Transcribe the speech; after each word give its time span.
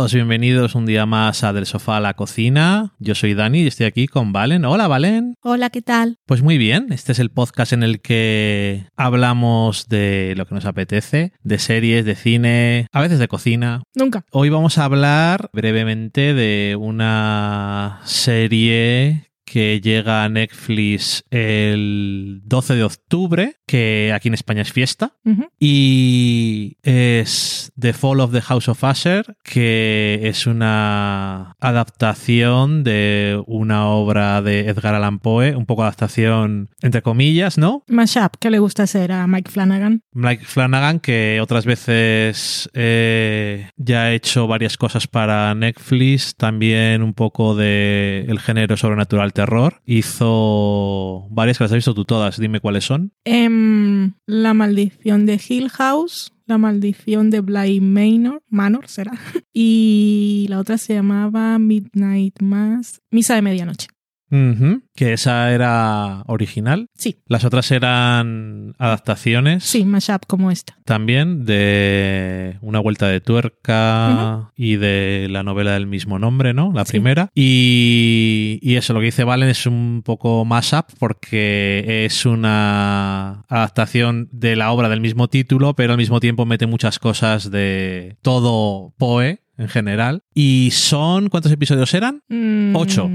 Todos, 0.00 0.14
bienvenidos 0.14 0.74
un 0.74 0.86
día 0.86 1.04
más 1.04 1.44
a 1.44 1.52
Del 1.52 1.66
Sofá 1.66 1.98
a 1.98 2.00
la 2.00 2.14
Cocina. 2.14 2.94
Yo 3.00 3.14
soy 3.14 3.34
Dani 3.34 3.60
y 3.60 3.66
estoy 3.66 3.84
aquí 3.84 4.08
con 4.08 4.32
Valen. 4.32 4.64
Hola, 4.64 4.88
Valen. 4.88 5.34
Hola, 5.42 5.68
¿qué 5.68 5.82
tal? 5.82 6.16
Pues 6.24 6.40
muy 6.40 6.56
bien, 6.56 6.86
este 6.90 7.12
es 7.12 7.18
el 7.18 7.30
podcast 7.30 7.74
en 7.74 7.82
el 7.82 8.00
que 8.00 8.86
hablamos 8.96 9.88
de 9.88 10.32
lo 10.38 10.46
que 10.46 10.54
nos 10.54 10.64
apetece, 10.64 11.34
de 11.42 11.58
series, 11.58 12.06
de 12.06 12.14
cine, 12.14 12.86
a 12.92 13.02
veces 13.02 13.18
de 13.18 13.28
cocina. 13.28 13.82
Nunca. 13.94 14.24
Hoy 14.32 14.48
vamos 14.48 14.78
a 14.78 14.86
hablar 14.86 15.50
brevemente 15.52 16.32
de 16.32 16.78
una 16.80 18.00
serie 18.04 19.29
que 19.50 19.80
llega 19.80 20.22
a 20.22 20.28
Netflix 20.28 21.24
el 21.32 22.40
12 22.44 22.76
de 22.76 22.84
octubre, 22.84 23.56
que 23.66 24.12
aquí 24.14 24.28
en 24.28 24.34
España 24.34 24.62
es 24.62 24.72
fiesta, 24.72 25.14
y 25.58 26.76
es 26.82 27.72
The 27.76 27.92
Fall 27.92 28.20
of 28.20 28.32
the 28.32 28.42
House 28.42 28.68
of 28.68 28.84
Usher, 28.84 29.36
que 29.42 30.20
es 30.22 30.46
una 30.46 31.56
adaptación 31.58 32.84
de 32.84 33.42
una 33.46 33.88
obra 33.88 34.40
de 34.40 34.68
Edgar 34.68 34.94
Allan 34.94 35.18
Poe, 35.18 35.56
un 35.56 35.66
poco 35.66 35.82
adaptación 35.82 36.68
entre 36.80 37.02
comillas, 37.02 37.58
¿no? 37.58 37.82
Mashup, 37.88 38.36
¿qué 38.38 38.50
le 38.50 38.60
gusta 38.60 38.84
hacer 38.84 39.10
a 39.10 39.26
Mike 39.26 39.50
Flanagan? 39.50 40.02
Mike 40.12 40.44
Flanagan, 40.44 41.00
que 41.00 41.40
otras 41.42 41.64
veces 41.66 42.70
eh, 42.74 43.68
ya 43.76 44.02
ha 44.02 44.12
hecho 44.12 44.46
varias 44.46 44.76
cosas 44.76 45.08
para 45.08 45.52
Netflix, 45.56 46.36
también 46.36 47.02
un 47.02 47.14
poco 47.14 47.56
de 47.56 48.26
el 48.28 48.38
género 48.38 48.76
sobrenatural 48.76 49.32
terror. 49.40 49.80
Hizo 49.86 51.26
varias 51.30 51.56
que 51.56 51.64
las 51.64 51.72
has 51.72 51.76
visto 51.76 51.94
tú 51.94 52.04
todas, 52.04 52.38
dime 52.38 52.60
cuáles 52.60 52.84
son. 52.84 53.12
Em, 53.24 54.12
la 54.26 54.52
maldición 54.52 55.24
de 55.24 55.40
Hill 55.48 55.70
House, 55.70 56.32
la 56.46 56.58
maldición 56.58 57.30
de 57.30 57.40
Bly 57.40 57.80
Manor, 57.80 58.42
Manor 58.50 58.86
será, 58.88 59.12
y 59.52 60.46
la 60.50 60.58
otra 60.58 60.76
se 60.76 60.94
llamaba 60.94 61.58
Midnight 61.58 62.42
Mass, 62.42 63.00
Misa 63.10 63.34
de 63.34 63.42
Medianoche. 63.42 63.88
Que 64.30 65.12
esa 65.12 65.52
era 65.52 66.22
original. 66.26 66.86
Sí, 66.94 67.18
Las 67.26 67.44
otras 67.44 67.70
eran 67.72 68.74
adaptaciones 68.78 69.64
sí, 69.64 69.84
Mashup 69.84 70.26
como 70.26 70.50
esta. 70.50 70.76
también 70.84 71.44
de 71.44 72.56
Una 72.60 72.78
vuelta 72.80 73.08
de 73.08 73.20
tuerca 73.20 74.52
y 74.56 74.76
de 74.76 75.26
la 75.30 75.42
novela 75.42 75.72
del 75.72 75.86
mismo 75.86 76.18
nombre, 76.18 76.54
¿no? 76.54 76.72
La 76.74 76.84
Sí. 76.84 76.92
primera. 76.92 77.30
Y, 77.34 78.58
y 78.62 78.76
eso, 78.76 78.92
lo 78.92 79.00
que 79.00 79.06
dice 79.06 79.24
Valen 79.24 79.48
es 79.48 79.66
un 79.66 80.02
poco 80.04 80.44
más 80.44 80.72
up 80.72 80.86
porque 80.98 82.04
es 82.04 82.24
una 82.26 83.44
adaptación 83.48 84.28
de 84.32 84.56
la 84.56 84.70
obra 84.72 84.88
del 84.88 85.00
mismo 85.00 85.28
título, 85.28 85.74
pero 85.74 85.92
al 85.92 85.98
mismo 85.98 86.20
tiempo 86.20 86.46
mete 86.46 86.66
muchas 86.66 86.98
cosas 86.98 87.50
de 87.50 88.16
todo 88.22 88.94
Poe 88.98 89.42
en 89.58 89.68
general. 89.68 90.22
Y 90.34 90.70
son, 90.72 91.28
¿cuántos 91.28 91.52
episodios 91.52 91.92
eran? 91.94 92.22
Mm, 92.28 92.76
Ocho. 92.76 93.08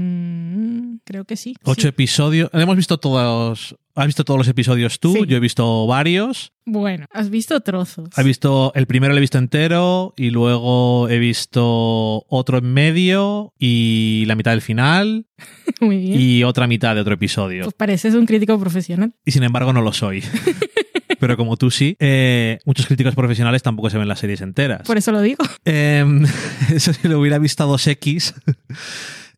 Creo 1.06 1.24
que 1.24 1.36
sí. 1.36 1.54
Ocho 1.62 1.82
sí. 1.82 1.88
episodios. 1.88 2.50
Hemos 2.52 2.76
visto 2.76 2.98
todos. 2.98 3.76
¿Has 3.94 4.06
visto 4.06 4.24
todos 4.24 4.38
los 4.38 4.48
episodios 4.48 4.98
tú? 4.98 5.12
Sí. 5.12 5.20
Yo 5.28 5.36
he 5.36 5.40
visto 5.40 5.86
varios. 5.86 6.52
Bueno, 6.64 7.06
has 7.12 7.30
visto 7.30 7.60
trozos. 7.60 8.08
He 8.18 8.24
visto 8.24 8.72
el 8.74 8.88
primero 8.88 9.12
lo 9.12 9.18
he 9.18 9.20
visto 9.20 9.38
entero 9.38 10.14
y 10.16 10.30
luego 10.30 11.08
he 11.08 11.20
visto 11.20 12.26
otro 12.28 12.58
en 12.58 12.74
medio 12.74 13.54
y 13.56 14.24
la 14.26 14.34
mitad 14.34 14.50
del 14.50 14.62
final 14.62 15.26
Muy 15.80 15.98
bien. 15.98 16.20
y 16.20 16.42
otra 16.42 16.66
mitad 16.66 16.96
de 16.96 17.02
otro 17.02 17.14
episodio. 17.14 17.62
Pues 17.62 17.74
pareces 17.74 18.14
un 18.14 18.26
crítico 18.26 18.58
profesional. 18.58 19.14
Y 19.24 19.30
sin 19.30 19.44
embargo 19.44 19.72
no 19.72 19.82
lo 19.82 19.92
soy. 19.92 20.24
Pero 21.20 21.36
como 21.36 21.56
tú 21.56 21.70
sí, 21.70 21.96
eh, 22.00 22.58
muchos 22.64 22.86
críticos 22.86 23.14
profesionales 23.14 23.62
tampoco 23.62 23.90
se 23.90 23.96
ven 23.96 24.08
las 24.08 24.18
series 24.18 24.40
enteras. 24.40 24.82
Por 24.82 24.98
eso 24.98 25.12
lo 25.12 25.22
digo. 25.22 25.44
Em, 25.64 26.26
eso 26.74 26.92
si 26.92 27.06
lo 27.06 27.20
hubiera 27.20 27.38
visto 27.38 27.62
a 27.62 27.66
2X. 27.68 28.34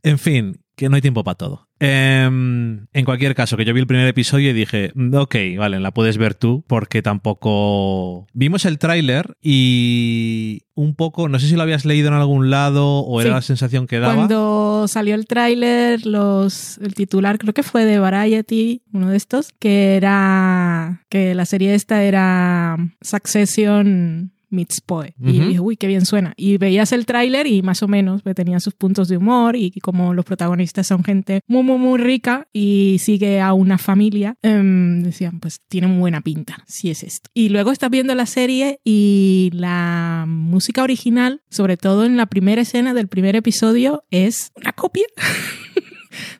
En 0.03 0.19
fin, 0.19 0.61
que 0.77 0.89
no 0.89 0.97
hay 0.97 1.03
tiempo 1.03 1.25
para 1.25 1.35
todo. 1.37 1.67
Em, 1.81 2.87
en 2.93 3.05
cualquier 3.05 3.35
caso, 3.37 3.57
que 3.57 3.65
yo 3.65 3.73
vi 3.75 3.81
el 3.81 3.87
primer 3.87 4.07
episodio 4.09 4.51
y 4.51 4.53
dije, 4.53 4.91
"Mm, 4.95 5.15
ok, 5.15 5.35
vale, 5.59 5.79
la 5.81 5.93
puedes 5.93 6.19
ver 6.19 6.35
tú, 6.35 6.65
porque 6.67 7.03
tampoco... 7.03 8.27
Vimos 8.33 8.65
el 8.65 8.79
tráiler 8.79 9.37
y 9.43 10.63
un 10.75 10.95
poco, 10.97 11.29
no 11.29 11.39
sé 11.39 11.49
si 11.49 11.55
lo 11.57 11.63
habías 11.63 11.85
leído 11.85 12.09
en 12.09 12.15
algún 12.15 12.51
lado 12.51 13.01
o 13.01 13.21
era 13.21 13.31
Sí. 13.31 13.35
la 13.35 13.43
sensación 13.43 13.87
que 13.87 13.99
daba. 14.01 14.15
Cuando 14.15 14.87
salió 14.89 15.15
el 15.15 15.27
tráiler, 15.27 16.05
los 16.07 16.79
el 16.79 16.95
titular 16.95 17.39
creo 17.39 17.55
que 17.55 17.63
fue 17.65 17.85
de 17.85 17.99
Variety, 17.99 18.83
uno 18.93 19.11
de 19.11 19.17
estos, 19.17 19.51
que 19.59 19.97
era 19.97 21.03
que 21.11 21.35
la 21.35 21.45
serie 21.47 21.75
esta 21.75 22.03
era 22.03 22.77
Succession 23.01 24.33
meets 24.51 24.81
Poe. 24.81 25.15
Y 25.21 25.41
dije, 25.41 25.61
uy, 25.61 25.77
qué 25.77 25.87
bien 25.87 26.07
suena. 26.07 26.35
Y 26.37 26.59
veías 26.59 26.93
el 26.93 27.07
tráiler 27.07 27.47
y 27.47 27.63
más 27.63 27.83
o 27.83 27.89
menos 27.89 28.23
pues, 28.23 28.35
tenía 28.35 28.61
sus 28.61 28.75
puntos 28.75 29.09
de 29.09 29.17
humor 29.17 29.57
y 29.57 29.71
como 29.81 30.15
los 30.15 30.25
protagonistas 30.25 30.87
son 30.87 31.05
gente 31.05 31.41
muy, 31.47 31.63
muy, 31.63 31.79
muy 31.79 31.99
rica 31.99 32.49
y 32.53 32.99
sigue 33.01 33.41
a 33.41 33.53
una 33.53 33.79
familia, 33.79 34.37
em, 34.43 35.03
decían, 35.03 35.41
pues 35.41 35.61
tiene 35.69 35.87
muy 35.87 35.99
buena 35.99 36.21
pinta, 36.21 36.65
si 36.67 36.91
es 36.91 37.03
esto. 37.03 37.31
Y 37.35 37.49
luego 37.49 37.73
estás 37.73 37.91
viendo 37.91 38.15
la 38.15 38.27
serie 38.27 38.81
y 38.85 39.51
la 39.53 40.25
música 40.27 40.83
original, 40.83 41.43
sobre 41.51 41.77
todo 41.77 42.05
en 42.05 42.17
la 42.17 42.27
primera 42.27 42.63
escena 42.63 42.95
del 42.95 43.09
primer 43.09 43.37
episodio, 43.37 44.05
es 44.11 44.53
una 44.57 44.73
copia. 44.73 45.07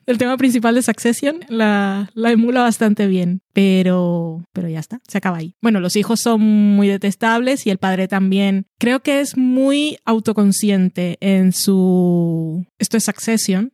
del 0.05 0.17
tema 0.17 0.37
principal 0.37 0.75
de 0.75 0.81
Succession, 0.81 1.39
la, 1.47 2.09
la 2.13 2.31
emula 2.31 2.61
bastante 2.61 3.07
bien, 3.07 3.41
pero, 3.53 4.43
pero 4.53 4.69
ya 4.69 4.79
está, 4.79 4.99
se 5.07 5.17
acaba 5.17 5.37
ahí. 5.37 5.55
Bueno, 5.61 5.79
los 5.79 5.95
hijos 5.95 6.19
son 6.19 6.41
muy 6.41 6.87
detestables 6.87 7.65
y 7.65 7.69
el 7.69 7.77
padre 7.77 8.07
también. 8.07 8.65
Creo 8.77 9.01
que 9.01 9.19
es 9.21 9.37
muy 9.37 9.97
autoconsciente 10.05 11.17
en 11.21 11.53
su... 11.53 12.65
Esto 12.77 12.97
es 12.97 13.03
Succession. 13.03 13.71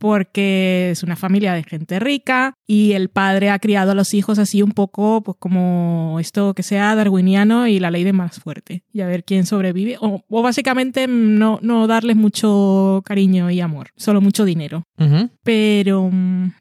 Porque 0.00 0.88
es 0.92 1.02
una 1.02 1.14
familia 1.14 1.52
de 1.52 1.62
gente 1.62 2.00
rica 2.00 2.54
y 2.66 2.92
el 2.92 3.10
padre 3.10 3.50
ha 3.50 3.58
criado 3.58 3.92
a 3.92 3.94
los 3.94 4.14
hijos 4.14 4.38
así 4.38 4.62
un 4.62 4.72
poco 4.72 5.22
pues 5.22 5.36
como 5.38 6.16
esto 6.20 6.54
que 6.54 6.62
sea 6.62 6.94
darwiniano 6.94 7.66
y 7.66 7.78
la 7.78 7.90
ley 7.90 8.02
de 8.02 8.12
más 8.14 8.40
fuerte 8.40 8.82
y 8.92 9.02
a 9.02 9.06
ver 9.06 9.24
quién 9.24 9.44
sobrevive 9.44 9.98
o, 10.00 10.24
o 10.28 10.42
básicamente 10.42 11.06
no, 11.06 11.58
no 11.62 11.86
darles 11.86 12.16
mucho 12.16 13.02
cariño 13.04 13.50
y 13.50 13.60
amor, 13.60 13.88
solo 13.96 14.20
mucho 14.20 14.44
dinero. 14.44 14.84
Pero, 15.44 16.10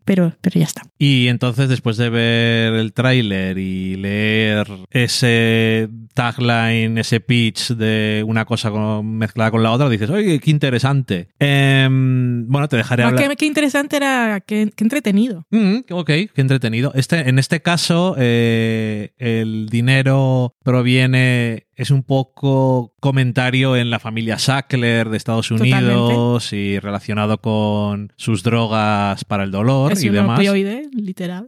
pero, 0.06 0.34
pero 0.42 0.60
ya 0.60 0.66
está. 0.66 0.82
Y 0.98 1.28
entonces, 1.28 1.70
después 1.70 1.98
de 1.98 2.10
ver 2.10 2.74
el 2.74 2.94
tráiler 2.94 3.58
y 3.58 3.96
leer 3.96 4.68
ese 4.92 5.90
tagline, 6.14 6.98
ese 6.98 7.20
pitch 7.20 7.72
de 7.74 8.24
una 8.26 8.46
cosa 8.46 8.72
con- 8.72 9.18
mezclada 9.18 9.52
con 9.52 9.64
la 9.64 9.72
otra, 9.72 9.90
dices, 9.90 10.10
oye, 10.10 10.40
qué 10.40 10.52
interesante. 10.52 11.30
Em, 11.40 12.48
bueno, 12.48 12.68
te 12.68 12.78
dejaré 12.78 13.04
hablar. 13.10 13.29
Qué, 13.30 13.36
qué 13.36 13.46
interesante 13.46 13.98
era, 13.98 14.42
qué, 14.46 14.70
qué 14.76 14.84
entretenido. 14.84 15.46
Mm, 15.52 15.78
ok, 15.92 16.08
qué 16.08 16.32
entretenido. 16.36 16.92
Este, 16.96 17.30
en 17.30 17.40
este 17.40 17.62
caso, 17.62 18.16
eh, 18.18 19.14
el 19.18 19.70
dinero 19.70 20.56
proviene, 20.64 21.68
es 21.76 21.92
un 21.92 22.04
poco 22.04 22.94
comentario 23.00 23.76
en 23.76 23.90
la 23.90 24.00
familia 24.00 24.38
Sackler 24.40 25.10
de 25.10 25.18
Estados 25.18 25.48
Totalmente. 25.50 25.86
Unidos 25.94 26.54
y 26.54 26.80
relacionado 26.80 27.40
con 27.40 28.12
sus 28.18 28.44
drogas 28.44 29.24
para 29.26 29.44
el 29.44 29.52
dolor 29.52 29.94
Es 29.94 30.04
y 30.04 30.10
un 30.10 30.16
demás. 30.16 30.40
opioide, 30.40 30.90
literal. 30.94 31.46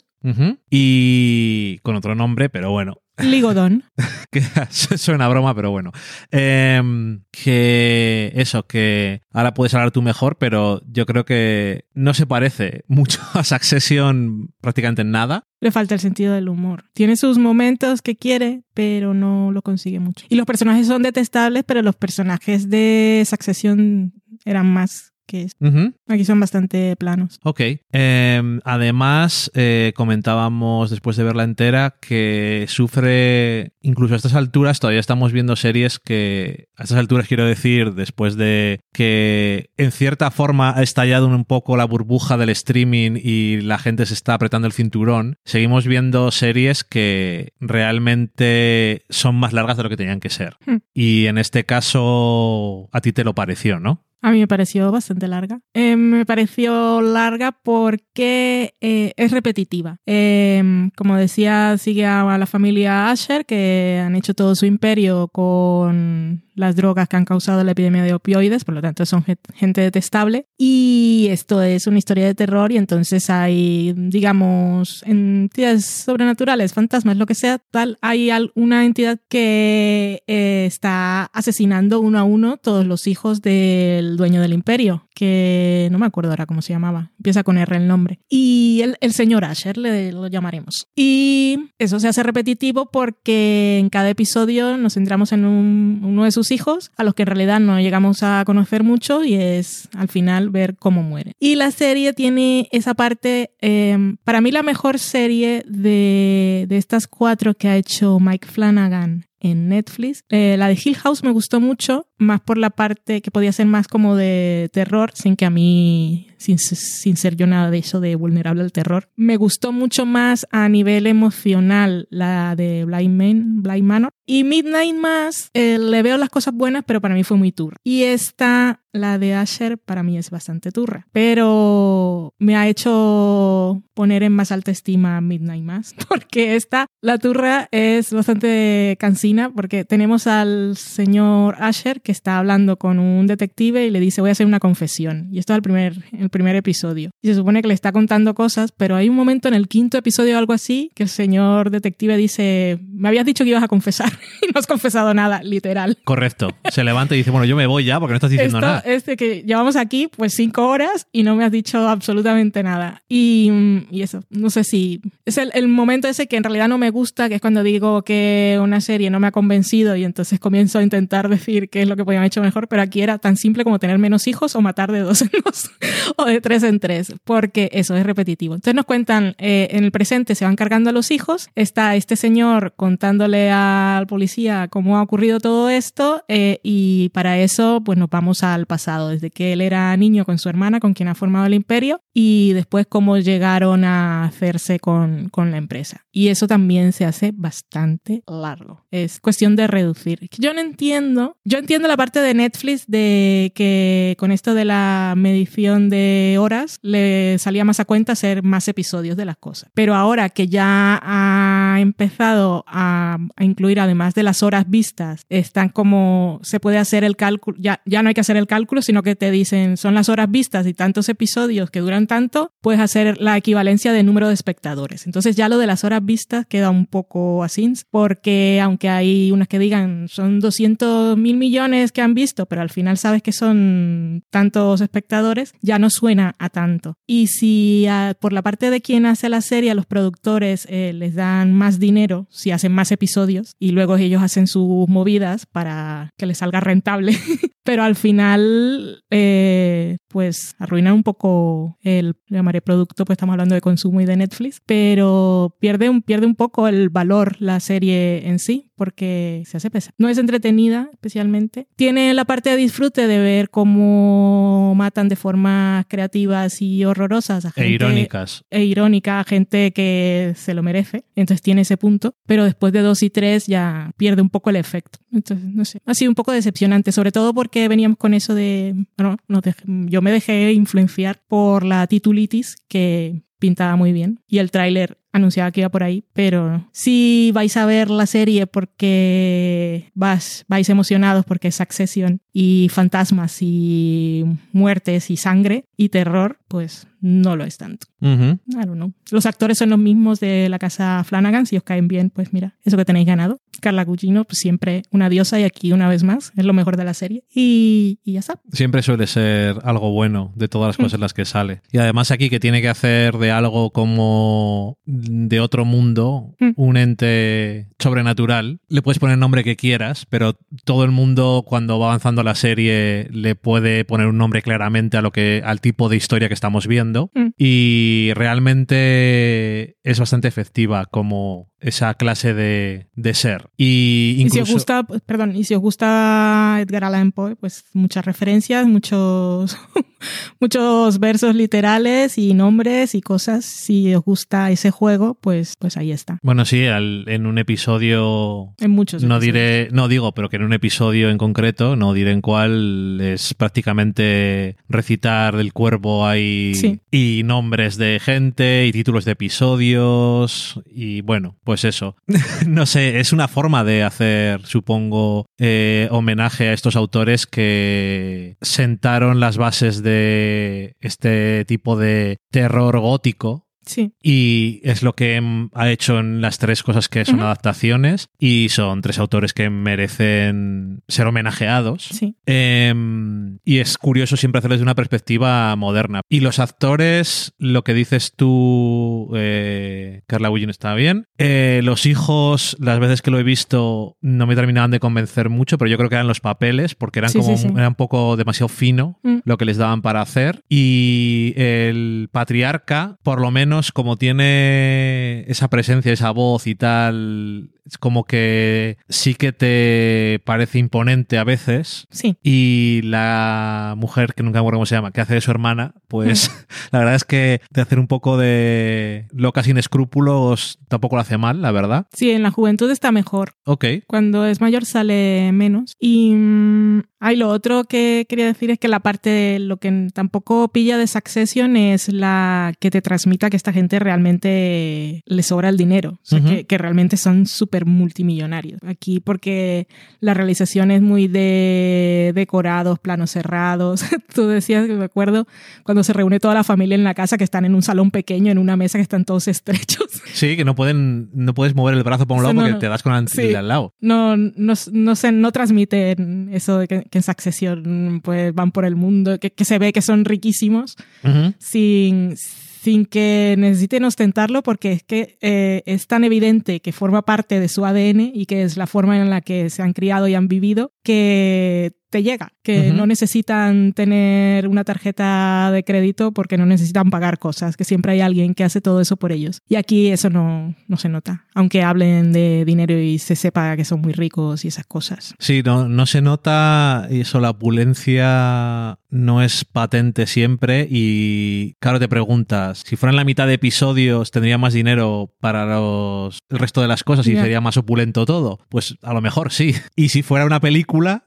Y 0.70 1.80
con 1.80 1.96
otro 1.96 2.16
nombre, 2.16 2.50
pero 2.50 2.72
bueno, 2.72 3.02
Ligodón. 3.24 3.84
que 4.32 4.42
suena 4.72 5.28
broma, 5.28 5.54
pero 5.56 5.72
bueno. 5.72 5.92
Em, 6.32 7.24
que 7.32 8.32
eso, 8.36 8.66
que 8.68 9.22
ahora 9.32 9.54
puedes 9.54 9.74
hablar 9.74 9.92
tú 9.92 10.02
mejor, 10.02 10.38
pero 10.38 10.82
yo 10.88 11.06
creo 11.06 11.26
que 11.26 11.86
no 11.94 12.14
se 12.14 12.26
parece 12.26 12.84
mucho 12.88 13.20
a 13.34 13.44
Succession 13.44 14.54
prácticamente 14.62 15.02
en 15.02 15.12
nada. 15.12 15.46
Le 15.60 15.72
falta 15.72 15.94
el 15.94 16.00
sentido 16.00 16.34
del 16.34 16.50
humor. 16.50 16.86
Tiene 16.94 17.16
sus 17.16 17.38
momentos 17.38 18.02
que 18.02 18.16
quiere, 18.16 18.64
pero 18.74 19.14
no 19.14 19.52
lo 19.52 19.62
consigue 19.62 20.00
mucho. 20.00 20.26
Y 20.28 20.36
los 20.36 20.46
personajes 20.46 20.88
son 20.88 21.04
detestables, 21.04 21.64
pero 21.66 21.82
los 21.82 21.96
personajes 21.96 22.70
de 22.70 23.24
Succession 23.28 24.14
eran 24.46 24.72
más 24.74 25.11
que. 25.26 25.48
Ujú. 25.60 25.94
Aquí 26.08 26.26
son 26.26 26.40
bastante 26.40 26.96
planos. 26.96 27.40
Ok. 27.44 27.62
Em, 27.92 28.60
además, 28.64 29.52
eh, 29.54 29.94
comentábamos 29.96 30.90
después 30.90 31.18
de 31.18 31.24
verla 31.24 31.44
entera 31.44 31.96
que 32.02 32.66
sufre, 32.68 33.74
incluso 33.82 34.14
a 34.14 34.18
estas 34.18 34.36
alturas, 34.36 34.80
todavía 34.80 35.00
estamos 35.00 35.32
viendo 35.32 35.56
series 35.56 36.00
que, 36.00 36.68
a 36.76 36.84
estas 36.84 36.98
alturas 36.98 37.28
quiero 37.28 37.46
decir, 37.46 37.94
después 37.94 38.36
de 38.36 38.82
que 38.94 39.70
en 39.78 39.92
cierta 39.92 40.32
forma 40.32 40.74
ha 40.76 40.84
estallado 40.84 41.28
un 41.28 41.46
poco 41.46 41.78
la 41.78 41.86
burbuja 41.86 42.38
del 42.38 42.50
streaming 42.50 43.18
y 43.22 43.62
la 43.62 43.78
gente 43.78 44.06
se 44.06 44.14
está 44.14 44.34
apretando 44.34 44.68
el 44.68 44.74
cinturón, 44.74 45.38
seguimos 45.46 45.88
viendo 45.88 46.32
series 46.32 46.84
que 46.84 47.54
realmente 47.60 49.06
son 49.10 49.36
más 49.36 49.54
largas 49.54 49.78
de 49.78 49.84
lo 49.84 49.90
que 49.90 49.98
tenían 49.98 50.20
que 50.20 50.30
ser. 50.30 50.58
Hmm. 50.66 50.78
Y 50.94 51.28
en 51.28 51.38
este 51.38 51.66
caso, 51.66 52.90
a 52.92 53.02
ti 53.02 53.14
te 53.14 53.24
lo 53.24 53.36
pareció, 53.36 53.80
¿no? 53.80 54.06
A 54.22 54.32
mí 54.32 54.40
me 54.40 54.48
pareció 54.48 54.92
bastante 54.92 55.28
larga. 55.28 55.62
Eh, 55.74 55.96
me 55.96 56.26
pareció 56.26 57.02
larga 57.02 57.52
porque 57.52 58.76
eh, 58.80 59.14
es 59.18 59.32
repetitiva. 59.32 59.98
Eh, 60.06 60.90
como 60.96 61.16
decía, 61.16 61.78
sigue 61.78 62.06
a 62.06 62.38
la 62.38 62.46
familia 62.46 63.10
Asher, 63.10 63.46
que 63.46 64.02
han 64.04 64.16
hecho 64.16 64.36
todo 64.36 64.54
su 64.56 64.66
imperio 64.68 65.28
con 65.30 66.44
las 66.62 66.76
drogas 66.76 67.10
que 67.10 67.18
han 67.18 67.26
causado 67.26 67.64
la 67.64 67.72
epidemia 67.72 68.04
de 68.04 68.14
opioides, 68.14 68.64
por 68.64 68.76
lo 68.76 68.82
tanto 68.82 69.06
son 69.06 69.26
gente 69.54 69.82
detestable. 69.82 70.48
Y 70.58 71.28
esto 71.30 71.62
es 71.62 71.88
una 71.88 71.98
historia 71.98 72.26
de 72.26 72.36
terror 72.36 72.72
y 72.72 72.78
entonces 72.78 73.30
hay, 73.30 73.94
digamos, 73.98 75.04
entidades 75.06 75.86
sobrenaturales, 75.86 76.74
fantasmas, 76.74 77.18
lo 77.18 77.26
que 77.26 77.36
sea, 77.36 77.58
tal, 77.58 77.98
hay 78.02 78.30
una 78.56 78.86
entidad 78.86 79.20
que 79.28 80.24
eh, 80.28 80.66
está 80.68 81.26
asesinando 81.26 82.00
uno 82.00 82.20
a 82.20 82.24
uno 82.24 82.58
todos 82.58 82.86
los 82.86 83.08
hijos 83.08 83.42
del 83.42 84.16
dueño 84.16 84.42
del 84.42 84.54
imperio, 84.54 85.08
que 85.16 85.90
no 85.92 86.00
me 86.00 86.06
acuerdo 86.06 86.32
ahora 86.32 86.46
cómo 86.46 86.62
se 86.62 86.74
llamaba, 86.74 87.12
empieza 87.18 87.44
con 87.44 87.58
R 87.58 87.76
el 87.76 87.88
nombre. 87.88 88.20
Y 88.30 88.82
el, 88.84 88.98
el 89.02 89.14
señor 89.14 89.44
Asher, 89.46 89.78
le, 89.78 90.12
lo 90.12 90.28
llamaremos. 90.28 90.88
Y 90.96 91.72
eso 91.80 92.00
se 92.00 92.08
hace 92.08 92.24
repetitivo 92.24 92.92
porque 92.92 93.80
en 93.80 93.90
cada 93.90 94.10
episodio 94.10 94.78
nos 94.78 94.94
centramos 94.94 95.32
en 95.32 95.46
uno 95.46 96.24
de 96.24 96.32
sus 96.32 96.51
hijos, 96.52 96.92
a 96.98 97.04
los 97.04 97.14
que 97.14 97.24
en 97.24 97.28
realidad 97.28 97.60
no 97.60 97.80
llegamos 97.80 98.24
a 98.24 98.44
conocer 98.46 98.84
mucho 98.84 99.24
y 99.24 99.36
es 99.36 99.90
al 99.96 100.08
final 100.08 100.50
ver 100.50 100.76
cómo 100.78 101.04
muere. 101.04 101.34
Y 101.40 101.56
la 101.56 101.72
serie 101.72 102.14
tiene 102.14 102.68
esa 102.72 102.94
parte, 102.94 103.52
em, 103.60 104.18
para 104.24 104.42
mí 104.42 104.52
la 104.52 104.64
mejor 104.64 105.00
serie 105.00 105.64
de, 105.68 106.66
de 106.68 106.78
estas 106.78 107.08
cuatro 107.08 107.54
que 107.54 107.68
ha 107.68 107.78
hecho 107.78 108.20
Mike 108.20 108.48
Flanagan 108.48 109.26
en 109.42 109.70
Netflix. 109.70 110.24
Eh, 110.30 110.56
la 110.58 110.68
de 110.68 110.80
Hill 110.82 110.96
House 110.96 111.24
me 111.24 111.32
gustó 111.32 111.60
mucho, 111.60 112.08
más 112.18 112.40
por 112.42 112.58
la 112.58 112.70
parte 112.70 113.22
que 113.22 113.32
podía 113.32 113.52
ser 113.52 113.66
más 113.66 113.88
como 113.88 114.16
de 114.16 114.70
terror, 114.72 115.12
sin 115.14 115.36
que 115.36 115.46
a 115.46 115.50
mí, 115.50 116.28
sin, 116.42 116.58
sin, 116.58 117.18
ser 117.18 117.36
yo 117.36 117.46
nada 117.46 117.70
de 117.70 117.78
eso 117.78 118.00
de 118.00 118.16
vulnerable 118.16 118.64
al 118.64 118.72
terror. 118.72 119.10
Me 119.16 119.38
gustó 119.38 119.72
mucho 119.72 120.06
más 120.06 120.48
a 120.52 120.68
nivel 120.70 121.08
emocional 121.08 122.08
la 122.10 122.56
de 122.56 122.86
Blind, 122.86 123.16
Man, 123.16 123.62
Blind 123.62 123.84
Manor. 123.84 124.12
Y 124.26 124.46
Midnight 124.46 124.96
Mass, 124.96 125.50
eh, 125.54 125.78
le 125.78 126.02
veo 126.04 126.18
las 126.18 126.30
cosas 126.30 126.54
buenas, 126.54 126.86
pero 126.88 127.02
para 127.02 127.16
mí 127.16 127.24
fue 127.26 127.36
muy 127.36 127.52
turra. 127.52 127.76
Y 127.84 128.04
esta, 128.04 128.82
la 128.94 129.20
de 129.20 129.34
Asher, 129.34 129.78
para 129.78 130.04
mí 130.04 130.18
es 130.18 130.30
bastante 130.30 130.72
turra. 130.72 131.06
Pero 131.12 132.34
me 132.40 132.56
ha 132.56 132.70
hecho 132.70 133.84
poner 133.94 134.24
en 134.24 134.32
más 134.32 134.54
alta 134.54 134.72
estima 134.72 135.20
Midnight 135.20 135.66
Mass, 135.66 135.96
porque 136.08 136.56
esta, 136.56 136.88
la 137.02 137.18
turra, 137.18 137.68
es 137.72 138.14
bastante 138.14 138.96
cansina, 139.02 139.52
porque 139.54 139.84
tenemos 139.84 140.28
al 140.28 140.78
señor 140.78 141.58
Asher 141.60 142.02
que 142.02 142.14
está 142.14 142.38
hablando 142.38 142.78
con 142.78 143.00
un 143.00 143.28
detective 143.28 143.86
y 143.86 143.90
le 143.90 144.00
dice, 144.00 144.22
voy 144.22 144.30
a 144.30 144.32
hacer 144.32 144.48
una 144.48 144.62
confesión. 144.62 145.28
Y 145.32 145.40
esto 145.40 145.52
es 145.52 145.58
el 145.58 145.62
primer, 145.62 146.06
el 146.18 146.30
primer 146.32 146.56
episodio. 146.56 147.12
Y 147.22 147.28
se 147.28 147.36
supone 147.36 147.62
que 147.62 147.68
le 147.68 147.74
está 147.74 147.92
contando 147.92 148.34
cosas, 148.34 148.72
pero 148.72 148.96
hay 148.96 149.10
un 149.10 149.16
momento 149.16 149.48
en 149.48 149.54
el 149.54 149.68
quinto 149.68 149.98
episodio 149.98 150.36
o 150.36 150.40
algo 150.40 150.54
así 150.54 150.92
que 150.96 151.04
el 151.04 151.10
señor 151.10 151.70
detective 151.70 152.18
dice, 152.18 152.80
me 152.92 153.10
habías 153.10 153.26
dicho 153.26 153.44
que 153.44 153.52
ibas 153.52 153.64
a 153.64 153.68
confesar 153.68 154.12
y 154.42 154.48
no 154.52 154.60
has 154.60 154.68
confesado 154.68 155.14
nada, 155.14 155.44
literal. 155.44 155.98
Correcto. 156.04 156.50
Se 156.72 156.84
levanta 156.84 157.14
y 157.14 157.20
dice, 157.20 157.32
bueno, 157.32 157.46
yo 157.46 157.56
me 157.56 157.68
voy 157.68 157.86
ya 157.86 158.00
porque 158.00 158.14
no 158.14 158.18
estás 158.18 158.32
diciendo 158.32 158.58
Esto, 158.58 158.68
nada. 158.68 158.80
Este 158.80 159.18
que 159.18 159.44
llevamos 159.44 159.76
aquí 159.76 160.10
pues 160.16 160.34
cinco 160.34 160.68
horas 160.68 161.08
y 161.12 161.24
no 161.24 161.36
me 161.36 161.44
has 161.44 161.52
dicho 161.52 161.88
absolutamente 161.88 162.64
nada. 162.64 163.04
Y, 163.10 163.52
y 163.92 164.02
eso, 164.02 164.24
no 164.30 164.50
sé 164.50 164.64
si 164.64 165.02
es 165.26 165.38
el, 165.38 165.52
el, 165.54 165.68
momento 165.68 166.08
ese 166.08 166.28
que 166.28 166.38
en 166.38 166.44
realidad 166.44 166.68
no 166.68 166.78
me 166.78 166.90
gusta, 166.90 167.30
que 167.30 167.36
es 167.36 167.42
cuando 167.42 167.64
digo 167.64 168.04
que 168.04 168.60
una 168.62 168.82
serie 168.82 169.10
no 169.10 169.20
me 169.20 169.28
ha 169.28 169.32
convencido 169.32 169.96
y 169.96 170.04
entonces 170.04 170.40
comienzo 170.40 170.80
a 170.80 170.84
intentar 170.84 171.30
decir 171.30 171.70
qué 171.70 171.82
es 171.82 171.88
lo 171.88 171.96
que 171.96 172.06
podían 172.06 172.22
haber 172.22 172.28
hecho 172.28 172.42
mejor, 172.42 172.68
pero 172.68 172.82
aquí 172.82 173.02
era 173.02 173.18
tan 173.18 173.38
simple 173.38 173.64
como 173.64 173.80
tener 173.80 173.98
menos 173.98 174.28
hijos 174.28 174.56
o 174.56 174.62
matar 174.62 174.92
de 174.92 175.00
dos 175.00 175.22
en 175.22 175.32
dos 175.44 175.72
o 176.22 176.26
de 176.32 176.42
tres 176.42 176.64
en 176.64 176.80
tres, 176.80 177.14
porque 177.24 177.70
eso 177.74 177.96
es 177.96 178.06
repetitivo. 178.06 178.56
Entonces 178.56 178.76
nos 178.76 178.86
cuentan, 178.86 179.36
eh, 179.38 179.68
en 179.72 179.84
el 179.84 179.92
presente 179.92 180.36
se 180.36 180.46
van 180.46 180.56
cargando 180.56 180.90
a 180.90 180.94
los 180.94 181.12
hijos, 181.12 181.50
está 181.56 181.96
este 181.96 182.16
señor 182.16 182.74
contándole 182.76 183.52
al 183.52 184.08
policía 184.08 184.68
cómo 184.70 184.98
ha 184.98 185.02
ocurrido 185.02 185.40
todo 185.40 185.70
esto 185.70 186.24
eh, 186.28 186.60
y 186.64 187.10
para 187.10 187.38
eso 187.40 187.82
pues 187.84 187.98
nos 187.98 188.10
vamos 188.10 188.44
al 188.44 188.66
pasado, 188.66 189.10
desde 189.10 189.30
que 189.30 189.54
él 189.54 189.62
era 189.62 189.96
niño 189.98 190.26
con 190.26 190.38
su 190.38 190.50
hermana, 190.50 190.80
con 190.80 190.94
quien 190.94 191.10
ha 191.10 191.16
formado 191.16 191.46
el 191.46 191.54
imperio, 191.54 192.02
y 192.14 192.54
después 192.54 192.86
cómo 192.88 193.18
llegaron 193.18 193.84
a 193.86 194.26
hacerse 194.26 194.80
con, 194.80 195.30
con 195.30 195.52
la 195.52 195.58
empresa. 195.58 196.06
Y 196.12 196.28
eso 196.28 196.48
también 196.48 196.94
se 196.94 197.06
hace 197.06 197.32
bastante 197.34 198.24
largo. 198.28 198.86
Es 198.92 199.20
cuestión 199.20 199.56
de 199.56 199.68
reducir. 199.68 200.28
Yo 200.38 200.54
no 200.54 200.60
entiendo, 200.60 201.38
yo 201.44 201.60
entiendo 201.60 201.88
la 201.88 201.98
parte 201.98 202.20
de 202.20 202.34
Netflix 202.34 202.86
de 202.88 203.52
que 203.56 204.16
con 204.18 204.32
esto 204.32 204.54
de 204.54 204.66
la 204.66 205.14
medición 205.18 205.90
de 205.90 206.11
horas 206.40 206.80
le 206.82 207.38
salía 207.40 207.66
más 207.66 207.80
a 207.80 207.86
cuenta 207.86 208.14
hacer 208.14 208.44
más 208.44 208.68
episodios 208.68 209.18
de 209.18 209.26
las 209.26 209.38
cosas. 209.38 209.70
Pero 209.74 209.96
ahora 209.96 210.30
que 210.30 210.48
ya 210.48 211.00
ha 211.02 211.80
empezado 211.80 212.64
a, 212.68 213.18
a 213.36 213.44
incluir 213.44 213.80
además 213.80 214.14
de 214.14 214.24
las 214.24 214.44
horas 214.44 214.70
vistas, 214.70 215.26
están 215.30 215.70
como 215.70 216.40
se 216.44 216.60
puede 216.60 216.78
hacer 216.78 217.04
el 217.04 217.16
cálculo, 217.16 217.58
ya, 217.60 217.82
ya 217.86 218.04
no 218.04 218.10
hay 218.10 218.14
que 218.14 218.22
hacer 218.22 218.38
el 218.38 218.48
cálculo, 218.48 218.82
sino 218.82 219.04
que 219.04 219.16
te 219.16 219.32
dicen 219.32 219.78
son 219.78 219.96
las 219.96 220.10
horas 220.10 220.30
vistas 220.30 220.68
y 220.68 220.74
tantos 220.74 221.10
episodios 221.10 221.70
que 221.72 221.80
duran 221.80 222.08
tanto, 222.08 222.52
puedes 222.62 222.82
hacer 222.82 223.20
la 223.22 223.38
equivalencia 223.38 223.94
de 223.94 224.04
número 224.04 224.28
de 224.28 224.34
espectadores. 224.34 225.06
Entonces 225.06 225.36
ya 225.36 225.50
lo 225.50 225.58
de 225.58 225.68
las 225.68 225.84
horas 225.84 226.04
vistas 226.04 226.46
queda 226.46 226.70
un 226.70 226.86
poco 226.86 227.44
así, 227.44 227.62
porque 227.92 228.60
aunque 228.62 228.90
hay 228.90 229.32
unas 229.32 229.48
que 229.48 229.60
digan 229.60 230.08
son 230.08 230.40
200 230.40 231.16
mil 231.18 231.38
millones 231.38 231.92
que 231.92 232.02
han 232.02 232.14
visto, 232.14 232.46
pero 232.48 232.62
al 232.62 232.70
final 232.70 232.98
sabes 232.98 233.22
que 233.22 233.32
son 233.32 234.24
tantos 234.30 234.82
espectadores, 234.82 235.54
ya 235.62 235.78
no 235.78 235.90
suena 235.92 236.36
a 236.40 236.50
tanto. 236.50 236.96
Y 237.08 237.28
si 237.28 237.88
por 238.20 238.34
la 238.34 238.42
parte 238.42 238.70
de 238.70 238.82
quien 238.82 239.06
hace 239.06 239.30
la 239.30 239.42
serie, 239.42 239.72
a 239.72 239.76
los 239.76 239.86
productores 239.86 240.66
eh, 240.70 240.94
les 240.94 241.16
dan 241.16 241.54
más 241.54 241.80
dinero, 241.80 242.28
si 242.30 242.52
hacen 242.52 242.72
más 242.72 242.92
episodios, 242.92 243.56
y 243.60 243.72
luego 243.72 243.98
ellos 243.98 244.22
hacen 244.22 244.48
sus 244.48 244.88
movidas 244.88 245.46
para 245.46 246.10
que 246.18 246.26
les 246.26 246.40
salga 246.40 246.60
rentable, 246.60 247.16
pero 247.64 247.84
al 247.84 247.96
final 247.96 249.04
eh, 249.10 249.98
pues 250.12 250.56
arruinan 250.60 250.94
un 250.94 251.04
poco 251.04 251.78
el, 251.82 252.16
llamaré 252.28 252.62
producto, 252.62 253.06
pues 253.06 253.16
estamos 253.16 253.34
hablando 253.34 253.56
de 253.56 253.62
consumo 253.62 254.02
y 254.02 254.06
de 254.06 254.16
Netflix, 254.16 254.62
pero 254.66 255.56
pierde 255.60 255.90
un, 255.90 256.02
pierde 256.02 256.26
un 256.26 256.36
poco 256.36 256.68
el 256.68 256.90
valor 256.90 257.38
la 257.40 257.60
serie 257.60 258.28
en 258.28 258.40
sí, 258.40 258.72
porque 258.76 259.44
se 259.46 259.58
hace 259.58 259.70
pesada. 259.70 259.94
No 260.00 260.10
es 260.10 260.18
entretenida 260.18 260.90
especialmente. 260.92 261.68
Tiene 261.76 262.14
la 262.16 262.26
parte 262.26 262.50
de 262.50 262.58
disfrute 262.58 263.06
de 263.06 263.20
ver 263.20 263.52
cómo 263.52 264.74
matan 264.76 265.08
de 265.08 265.16
formas 265.16 265.86
creativas 265.88 266.62
y 266.62 266.84
horrorosas 266.84 267.46
a 267.46 267.52
gente, 267.52 267.70
e 267.70 267.74
irónicas. 267.74 268.44
E 268.50 268.64
irónica 268.64 269.20
a 269.20 269.24
gente 269.24 269.72
que 269.72 270.34
se 270.36 270.56
lo 270.56 270.64
merece. 270.64 271.06
Entonces 271.16 271.44
tiene 271.44 271.62
ese 271.62 271.78
punto, 271.78 272.16
pero 272.26 272.44
después 272.44 272.74
de 272.74 272.82
dos 272.82 273.04
y 273.04 273.12
tres 273.12 273.46
ya 273.46 273.92
pierde 273.98 274.22
un 274.22 274.32
poco 274.32 274.50
el 274.50 274.56
efecto. 274.56 275.00
Entonces, 275.12 275.48
no 275.48 275.64
sé. 275.66 275.80
Ha 275.86 275.94
sido 275.94 276.10
un 276.10 276.16
poco 276.16 276.32
decepcionante, 276.32 276.92
sobre 276.92 277.12
todo 277.12 277.34
porque 277.34 277.68
veníamos 277.68 277.98
con 277.98 278.14
eso 278.14 278.34
de, 278.34 278.74
bueno, 278.98 279.18
nos 279.28 279.42
dej 279.44 279.56
yo 279.66 280.01
me 280.02 280.12
dejé 280.12 280.52
influenciar 280.54 281.22
por 281.28 281.64
la 281.64 281.88
titulitis 281.88 282.58
que 282.68 283.24
pintaba 283.40 283.76
muy 283.76 283.92
bien 283.92 284.20
y 284.28 284.38
el 284.38 284.52
tráiler 284.52 284.98
anunciaba 285.12 285.52
que 285.52 285.62
iba 285.62 285.70
por 285.70 285.84
ahí, 285.84 286.06
pero 286.14 286.68
si 286.72 287.32
vais 287.34 287.58
a 287.58 287.66
ver 287.66 287.90
la 287.90 288.06
serie 288.06 288.48
porque 288.48 289.92
vas, 289.94 290.46
vais 290.48 290.70
emocionados 290.70 291.26
porque 291.26 291.50
es 291.50 291.56
Succession 291.56 292.22
y 292.32 292.70
fantasmas 292.70 293.40
y 293.42 294.24
muertes 294.54 295.10
y 295.10 295.18
sangre 295.18 295.66
y 295.82 295.90
terror, 295.90 296.38
pues 296.48 296.88
no 297.02 297.36
lo 297.36 297.44
es 297.46 297.58
tanto. 297.58 297.88
Uh 298.02 298.08
-huh. 298.08 298.40
I 298.50 298.66
don't 298.66 298.76
know. 298.76 298.94
Los 299.10 299.26
actores 299.26 299.58
son 299.58 299.72
los 299.72 299.80
mismos 299.80 300.20
de 300.20 300.48
la 300.50 300.60
casa 300.60 301.04
Flanagan, 301.04 301.48
si 301.48 301.58
os 301.58 301.64
caen 301.64 301.88
bien, 301.88 302.12
pues 302.12 302.32
mira, 302.34 302.56
eso 302.64 302.78
que 302.78 302.86
tenéis 302.86 303.08
ganado. 303.08 303.40
Carla 303.60 303.84
Gugino, 303.86 304.24
pues 304.26 304.38
siempre 304.40 304.84
una 304.92 305.10
diosa 305.10 305.40
y 305.40 305.44
aquí 305.44 305.72
una 305.72 305.88
vez 305.90 306.04
más, 306.04 306.32
es 306.36 306.46
lo 306.46 306.54
mejor 306.54 306.78
de 306.78 306.84
la 306.84 306.94
serie. 306.94 307.24
Y, 307.34 308.00
y 308.04 308.14
ya 308.14 308.20
está. 308.20 308.40
Siempre 308.52 308.82
suele 308.84 309.08
ser 309.08 309.56
algo 309.64 309.92
bueno 309.92 310.32
de 310.36 310.48
todas 310.48 310.70
las 310.70 310.78
cosas 310.78 310.94
en 310.94 311.00
las 311.02 311.14
que 311.14 311.26
sale. 311.26 311.62
Y 311.72 311.78
además 311.80 312.12
aquí 312.12 312.30
que 312.30 312.40
tiene 312.40 312.62
que 312.62 312.70
hacer 312.70 313.18
de 313.18 313.32
algo 313.32 313.72
como 313.72 314.78
de 314.86 315.40
otro 315.40 315.66
mundo, 315.66 316.36
Mm. 316.40 316.52
un 316.56 316.78
ente 316.78 317.68
sobrenatural, 317.80 318.60
le 318.70 318.82
puedes 318.82 319.00
poner 319.00 319.16
el 319.16 319.20
nombre 319.20 319.44
que 319.44 319.56
quieras, 319.56 320.06
pero 320.10 320.38
todo 320.66 320.84
el 320.86 320.92
mundo 320.92 321.44
cuando 321.46 321.80
va 321.80 321.88
avanzando 321.88 322.24
la 322.24 322.36
serie 322.36 323.08
le 323.12 323.36
puede 323.36 323.86
poner 323.86 324.08
un 324.08 324.18
nombre 324.18 324.42
claramente 324.42 324.98
a 324.98 325.02
lo 325.02 325.12
que 325.12 325.42
al 325.46 325.62
tipo 325.62 325.71
de 325.90 325.96
historia 325.98 326.28
que 326.28 326.34
estamos 326.34 326.68
viendo 326.68 327.10
Mm. 327.16 327.30
y 327.38 328.12
realmente 328.16 329.78
es 329.84 330.00
bastante 330.00 330.28
efectiva 330.28 330.86
como 330.86 331.50
esa 331.60 331.94
clase 331.94 332.34
de, 332.34 332.88
de 332.96 333.14
ser. 333.14 333.50
Y, 333.56 334.26
si 334.32 334.40
os 334.40 334.52
gusta, 334.52 334.82
pues, 334.84 335.02
perdón, 335.02 335.36
y 335.36 335.44
si 335.44 335.54
os 335.54 335.62
gusta 335.62 336.58
Edgar 336.60 336.84
Allan 336.86 337.12
Poe, 337.12 337.36
pues 337.36 337.66
muchas 337.74 338.04
referencias, 338.04 338.66
muchos 338.66 339.56
muchos 340.40 341.00
versos 341.00 341.36
literales 341.36 342.18
y 342.18 342.34
nombres 342.34 342.96
y 342.96 343.02
cosas. 343.02 343.46
Si 343.46 343.94
os 343.94 344.04
gusta 344.04 344.50
ese 344.50 344.72
juego, 344.72 345.20
pues, 345.22 345.56
pues 345.60 345.78
ahí 345.78 345.92
está. 345.92 346.18
Bueno, 346.24 346.46
sí, 346.46 346.66
al- 346.66 347.06
en 347.08 347.28
un 347.28 347.38
episodio 347.38 348.56
En 348.60 348.72
muchos. 348.72 349.04
No 349.04 349.18
episodios. 349.18 349.34
diré, 349.36 349.70
no 349.72 349.88
digo, 349.88 350.14
pero 350.16 350.30
que 350.30 350.38
en 350.38 350.44
un 350.44 350.54
episodio 350.54 351.12
en 351.12 351.20
concreto, 351.20 351.76
no 351.76 351.94
diré 351.94 352.12
en 352.12 352.22
cuál, 352.22 353.00
es 353.02 353.36
prácticamente 353.36 354.56
recitar 354.68 355.38
del 355.38 355.54
cuervo 355.62 356.08
hay 356.08 356.56
Sí. 356.56 356.80
y 356.90 357.22
nombres 357.24 357.78
de 357.78 358.00
gente 358.00 358.66
y 358.66 358.72
títulos 358.72 359.06
de 359.06 359.12
episodios 359.12 360.60
y 360.66 361.02
bueno, 361.02 361.38
pues 361.44 361.66
eso. 361.66 361.96
no 362.48 362.66
sé, 362.66 363.00
es 363.00 363.14
una 363.14 363.28
forma 363.28 363.64
de 363.64 363.84
hacer, 363.84 364.42
supongo, 364.48 365.28
eh, 365.38 365.88
homenaje 365.92 366.48
a 366.48 366.54
estos 366.54 366.76
autores 366.76 367.28
que 367.28 368.38
sentaron 368.42 369.20
las 369.20 369.38
bases 369.38 369.84
de 369.84 370.74
este 370.80 371.46
tipo 371.46 371.78
de 371.78 372.18
terror 372.32 372.80
gótico 372.80 373.46
Sí, 373.66 373.94
y 374.02 374.60
es 374.64 374.82
lo 374.84 374.94
que 374.94 375.20
mm, 375.22 375.50
ha 375.54 375.70
hecho 375.70 376.00
en 376.00 376.22
las 376.22 376.38
tres 376.40 376.64
cosas 376.64 376.90
que 376.90 377.06
son 377.06 377.20
adaptaciones. 377.22 378.10
Y 378.20 378.50
son 378.50 378.82
tres 378.82 379.00
autores 379.00 379.34
que 379.34 379.50
merecen 379.50 380.82
ser 380.88 381.08
homenajeados. 381.08 381.84
sí. 381.92 382.16
Em, 382.26 383.40
y 383.46 383.60
es 383.60 383.78
curioso 383.78 384.18
siempre 384.18 384.40
hacerles 384.40 384.60
de 384.60 384.64
una 384.64 384.76
perspectiva 384.76 385.56
moderna. 385.56 386.02
Y 386.10 386.20
los 386.22 386.40
actores, 386.40 387.34
lo 387.38 387.64
que 387.64 387.74
dices 387.74 388.14
tú, 388.16 389.12
eh, 389.16 390.02
Carla 390.08 390.30
Williams 390.30 390.52
está 390.56 390.74
bien. 390.76 391.08
Eh, 391.18 391.62
los 391.64 391.86
hijos, 391.86 392.56
las 392.60 392.80
veces 392.80 393.02
que 393.02 393.12
lo 393.12 393.20
he 393.20 393.24
visto, 393.24 393.98
no 394.02 394.28
me 394.28 394.36
terminaban 394.36 394.72
de 394.72 394.80
convencer 394.80 395.30
mucho, 395.30 395.58
pero 395.58 395.70
yo 395.70 395.78
creo 395.78 395.90
que 395.90 395.96
eran 395.96 396.08
los 396.08 396.20
papeles, 396.20 396.76
porque 396.76 397.00
eran 397.00 397.12
Sí, 397.12 397.20
como 397.20 397.38
sí. 397.38 397.48
era 397.56 397.68
un 397.68 397.76
poco 397.76 398.16
demasiado 398.18 398.48
fino 398.50 399.00
Mm. 399.04 399.20
lo 399.26 399.38
que 399.38 399.46
les 399.46 399.58
daban 399.58 399.82
para 399.82 400.02
hacer. 400.02 400.44
Y 400.50 401.34
el 401.38 402.10
patriarca, 402.12 402.98
por 403.04 403.22
lo 403.22 403.32
menos, 403.32 403.51
como 403.74 403.98
tiene 403.98 405.26
esa 405.28 405.50
presencia, 405.50 405.92
esa 405.92 406.12
voz 406.12 406.48
y 406.48 406.56
tal, 406.56 407.52
como 407.80 408.04
que 408.06 408.78
sí 408.90 409.16
que 409.16 409.32
te 409.32 410.22
parece 410.26 410.60
imponente 410.60 411.18
a 411.18 411.24
veces. 411.24 411.86
Sí, 411.92 412.16
Y 412.24 412.82
la 412.84 413.76
mujer, 413.78 414.14
que 414.14 414.24
nunca 414.24 414.38
me 414.38 414.42
acuerdo 414.42 414.58
cómo 414.58 414.66
se 414.66 414.76
llama, 414.76 414.92
que 414.92 415.02
hace 415.02 415.14
de 415.16 415.22
su 415.22 415.32
hermana, 415.32 415.74
pues 415.88 416.30
la 416.72 416.80
verdad 416.80 416.96
es 416.96 417.04
que 417.04 417.42
de 417.52 417.62
hacer 417.62 417.80
un 417.80 417.88
poco 417.88 418.18
de 418.18 419.08
loca 419.14 419.44
sin 419.44 419.58
escrúpulos 419.58 420.60
tampoco 420.68 420.96
lo 420.96 421.02
hace 421.02 421.18
mal, 421.18 421.42
la 421.42 421.52
verdad. 421.52 421.88
sí, 421.94 422.12
en 422.12 422.24
la 422.24 422.32
juventud 422.32 422.70
está 422.72 422.92
mejor. 422.92 423.34
Ok. 423.46 423.66
Cuando 423.88 424.26
es 424.26 424.42
mayor 424.42 424.66
sale 424.66 425.32
menos. 425.34 425.74
Y 425.80 426.14
mm, 426.14 426.84
ay, 427.00 427.16
lo 427.18 427.30
otro 427.30 427.64
que 427.66 428.06
quería 428.08 428.26
decir 428.26 428.52
es 428.52 428.60
que 428.60 428.68
la 428.68 428.80
parte 428.80 429.10
de 429.10 429.40
lo 429.40 429.58
que 429.58 429.88
tampoco 429.94 430.48
pilla 430.52 430.78
de 430.78 430.88
Succession 430.88 431.56
es 431.58 431.90
la 431.92 432.54
que 432.60 432.72
te 432.72 432.82
transmita 432.82 433.30
que 433.30 433.38
esta 433.38 433.54
gente 433.54 433.80
realmente 433.80 435.02
le 435.06 435.24
sobra 435.24 435.50
el 435.50 435.58
dinero. 435.58 435.92
O 435.92 436.00
sea, 436.04 436.20
Ujú. 436.20 436.28
que, 436.30 436.46
que 436.46 436.58
realmente 436.58 436.98
son 436.98 437.26
súper 437.26 437.51
multimillonarios. 437.66 438.60
Aquí 438.66 439.00
porque 439.00 439.68
la 440.00 440.14
realización 440.14 440.72
es 440.72 440.82
muy 440.82 441.08
de 441.08 442.12
decorados, 442.16 442.80
planos 442.80 443.12
cerrados. 443.12 443.84
Tú 444.16 444.28
decías 444.28 444.68
que 444.68 444.74
me 444.74 444.86
acuerdo 444.86 445.28
cuando 445.64 445.84
se 445.84 445.94
reúne 445.94 446.20
toda 446.20 446.34
la 446.34 446.44
familia 446.44 446.76
en 446.76 446.84
la 446.84 446.94
casa 446.94 447.18
que 447.18 447.24
están 447.24 447.46
en 447.46 447.56
un 447.56 447.62
salón 447.62 447.92
pequeño, 447.92 448.32
en 448.32 448.38
una 448.38 448.56
mesa 448.56 448.78
que 448.78 448.84
están 448.84 449.06
todos 449.06 449.28
estrechos. 449.28 449.86
Sí, 450.14 450.36
que 450.36 450.44
no 450.46 450.56
pueden, 450.56 451.10
no 451.14 451.34
puedes 451.34 451.56
mover 451.56 451.76
el 451.76 451.84
brazo 451.84 452.06
para 452.06 452.18
un 452.18 452.24
lado 452.24 452.34
no, 452.34 452.42
porque 452.42 452.54
no. 452.54 452.60
te 452.60 452.68
das 452.68 452.84
con 452.84 452.94
el 452.94 453.08
Sí. 453.08 453.34
al 453.34 453.48
lado. 453.48 453.74
no, 453.80 454.18
no, 454.18 454.54
no 454.72 454.96
sé, 454.96 455.12
no 455.12 455.32
transmiten 455.32 456.30
eso 456.34 456.60
de 456.60 456.68
que, 456.68 456.84
que 456.90 456.98
en 457.00 457.04
Succession 457.04 458.02
pues 458.04 458.34
van 458.34 458.52
por 458.52 458.66
el 458.66 458.76
mundo, 458.76 459.20
que, 459.20 459.32
que 459.32 459.46
se 459.46 459.58
ve 459.58 459.72
que 459.74 459.82
son 459.82 460.06
riquísimos 460.06 460.76
Ujú. 461.04 461.34
sin, 461.40 462.16
sin 462.62 462.86
que 462.86 463.34
necesiten 463.40 463.86
ostentarlo 463.86 464.44
porque 464.44 464.72
es 464.72 464.84
que 464.84 465.18
eh, 465.22 465.64
es 465.66 465.88
tan 465.88 466.04
evidente 466.04 466.60
que 466.60 466.72
forma 466.72 467.02
parte 467.02 467.40
de 467.40 467.50
su 467.50 467.66
ADN 467.66 468.12
y 468.14 468.28
que 468.28 468.44
es 468.44 468.56
la 468.56 468.68
forma 468.68 469.02
en 469.02 469.10
la 469.10 469.22
que 469.22 469.50
se 469.50 469.64
han 469.64 469.74
criado 469.74 470.08
y 470.08 470.14
han 470.14 470.28
vivido 470.28 470.72
que 470.84 471.72
te 471.92 472.02
llega, 472.04 472.32
que 472.42 472.72
no 472.72 472.88
necesitan 472.88 473.74
tener 473.74 474.48
una 474.48 474.64
tarjeta 474.64 475.52
de 475.52 475.64
crédito 475.64 476.14
porque 476.14 476.38
no 476.38 476.46
necesitan 476.46 476.90
pagar 476.90 477.20
cosas, 477.20 477.58
que 477.58 477.66
siempre 477.66 477.92
hay 477.92 478.02
alguien 478.02 478.34
que 478.34 478.46
hace 478.46 478.62
todo 478.62 478.80
eso 478.80 478.96
por 478.96 479.12
ellos. 479.12 479.42
Y 479.48 479.56
aquí 479.56 479.90
eso 479.90 480.10
no, 480.10 480.56
no 480.68 480.78
se 480.78 480.88
nota, 480.90 481.26
aunque 481.36 481.64
hablen 481.64 482.14
de 482.14 482.46
dinero 482.46 482.80
y 482.80 482.98
se 482.98 483.16
sepa 483.16 483.58
que 483.58 483.66
son 483.66 483.82
muy 483.82 483.92
ricos 483.92 484.46
y 484.46 484.48
esas 484.48 484.66
cosas. 484.66 485.14
Sí, 485.20 485.44
no, 485.44 485.68
no 485.68 485.86
se 485.86 486.02
nota 486.02 486.88
eso, 486.90 487.20
la 487.20 487.32
opulencia 487.32 488.80
no 488.90 489.22
es 489.22 489.44
patente 489.44 490.08
siempre 490.08 490.68
y 490.70 491.56
claro, 491.60 491.80
te 491.80 491.90
preguntas, 491.90 492.64
si 492.66 492.78
fueran 492.78 492.96
la 492.96 493.04
mitad 493.04 493.28
de 493.28 493.34
episodios 493.34 494.12
tendría 494.12 494.38
más 494.38 494.54
dinero 494.54 495.14
para 495.20 495.46
los, 495.46 496.20
el 496.30 496.40
resto 496.40 496.62
de 496.62 496.70
las 496.70 496.84
cosas 496.84 497.06
y 497.08 497.16
sería 497.16 497.42
más 497.42 497.58
opulento 497.58 498.06
todo. 498.06 498.40
Pues 498.48 498.78
a 498.82 498.94
lo 498.94 499.02
mejor 499.02 499.34
sí. 499.34 499.54
Y 499.76 499.90
si 499.90 500.04
fuera 500.04 500.26
una 500.26 500.40
película... 500.40 501.04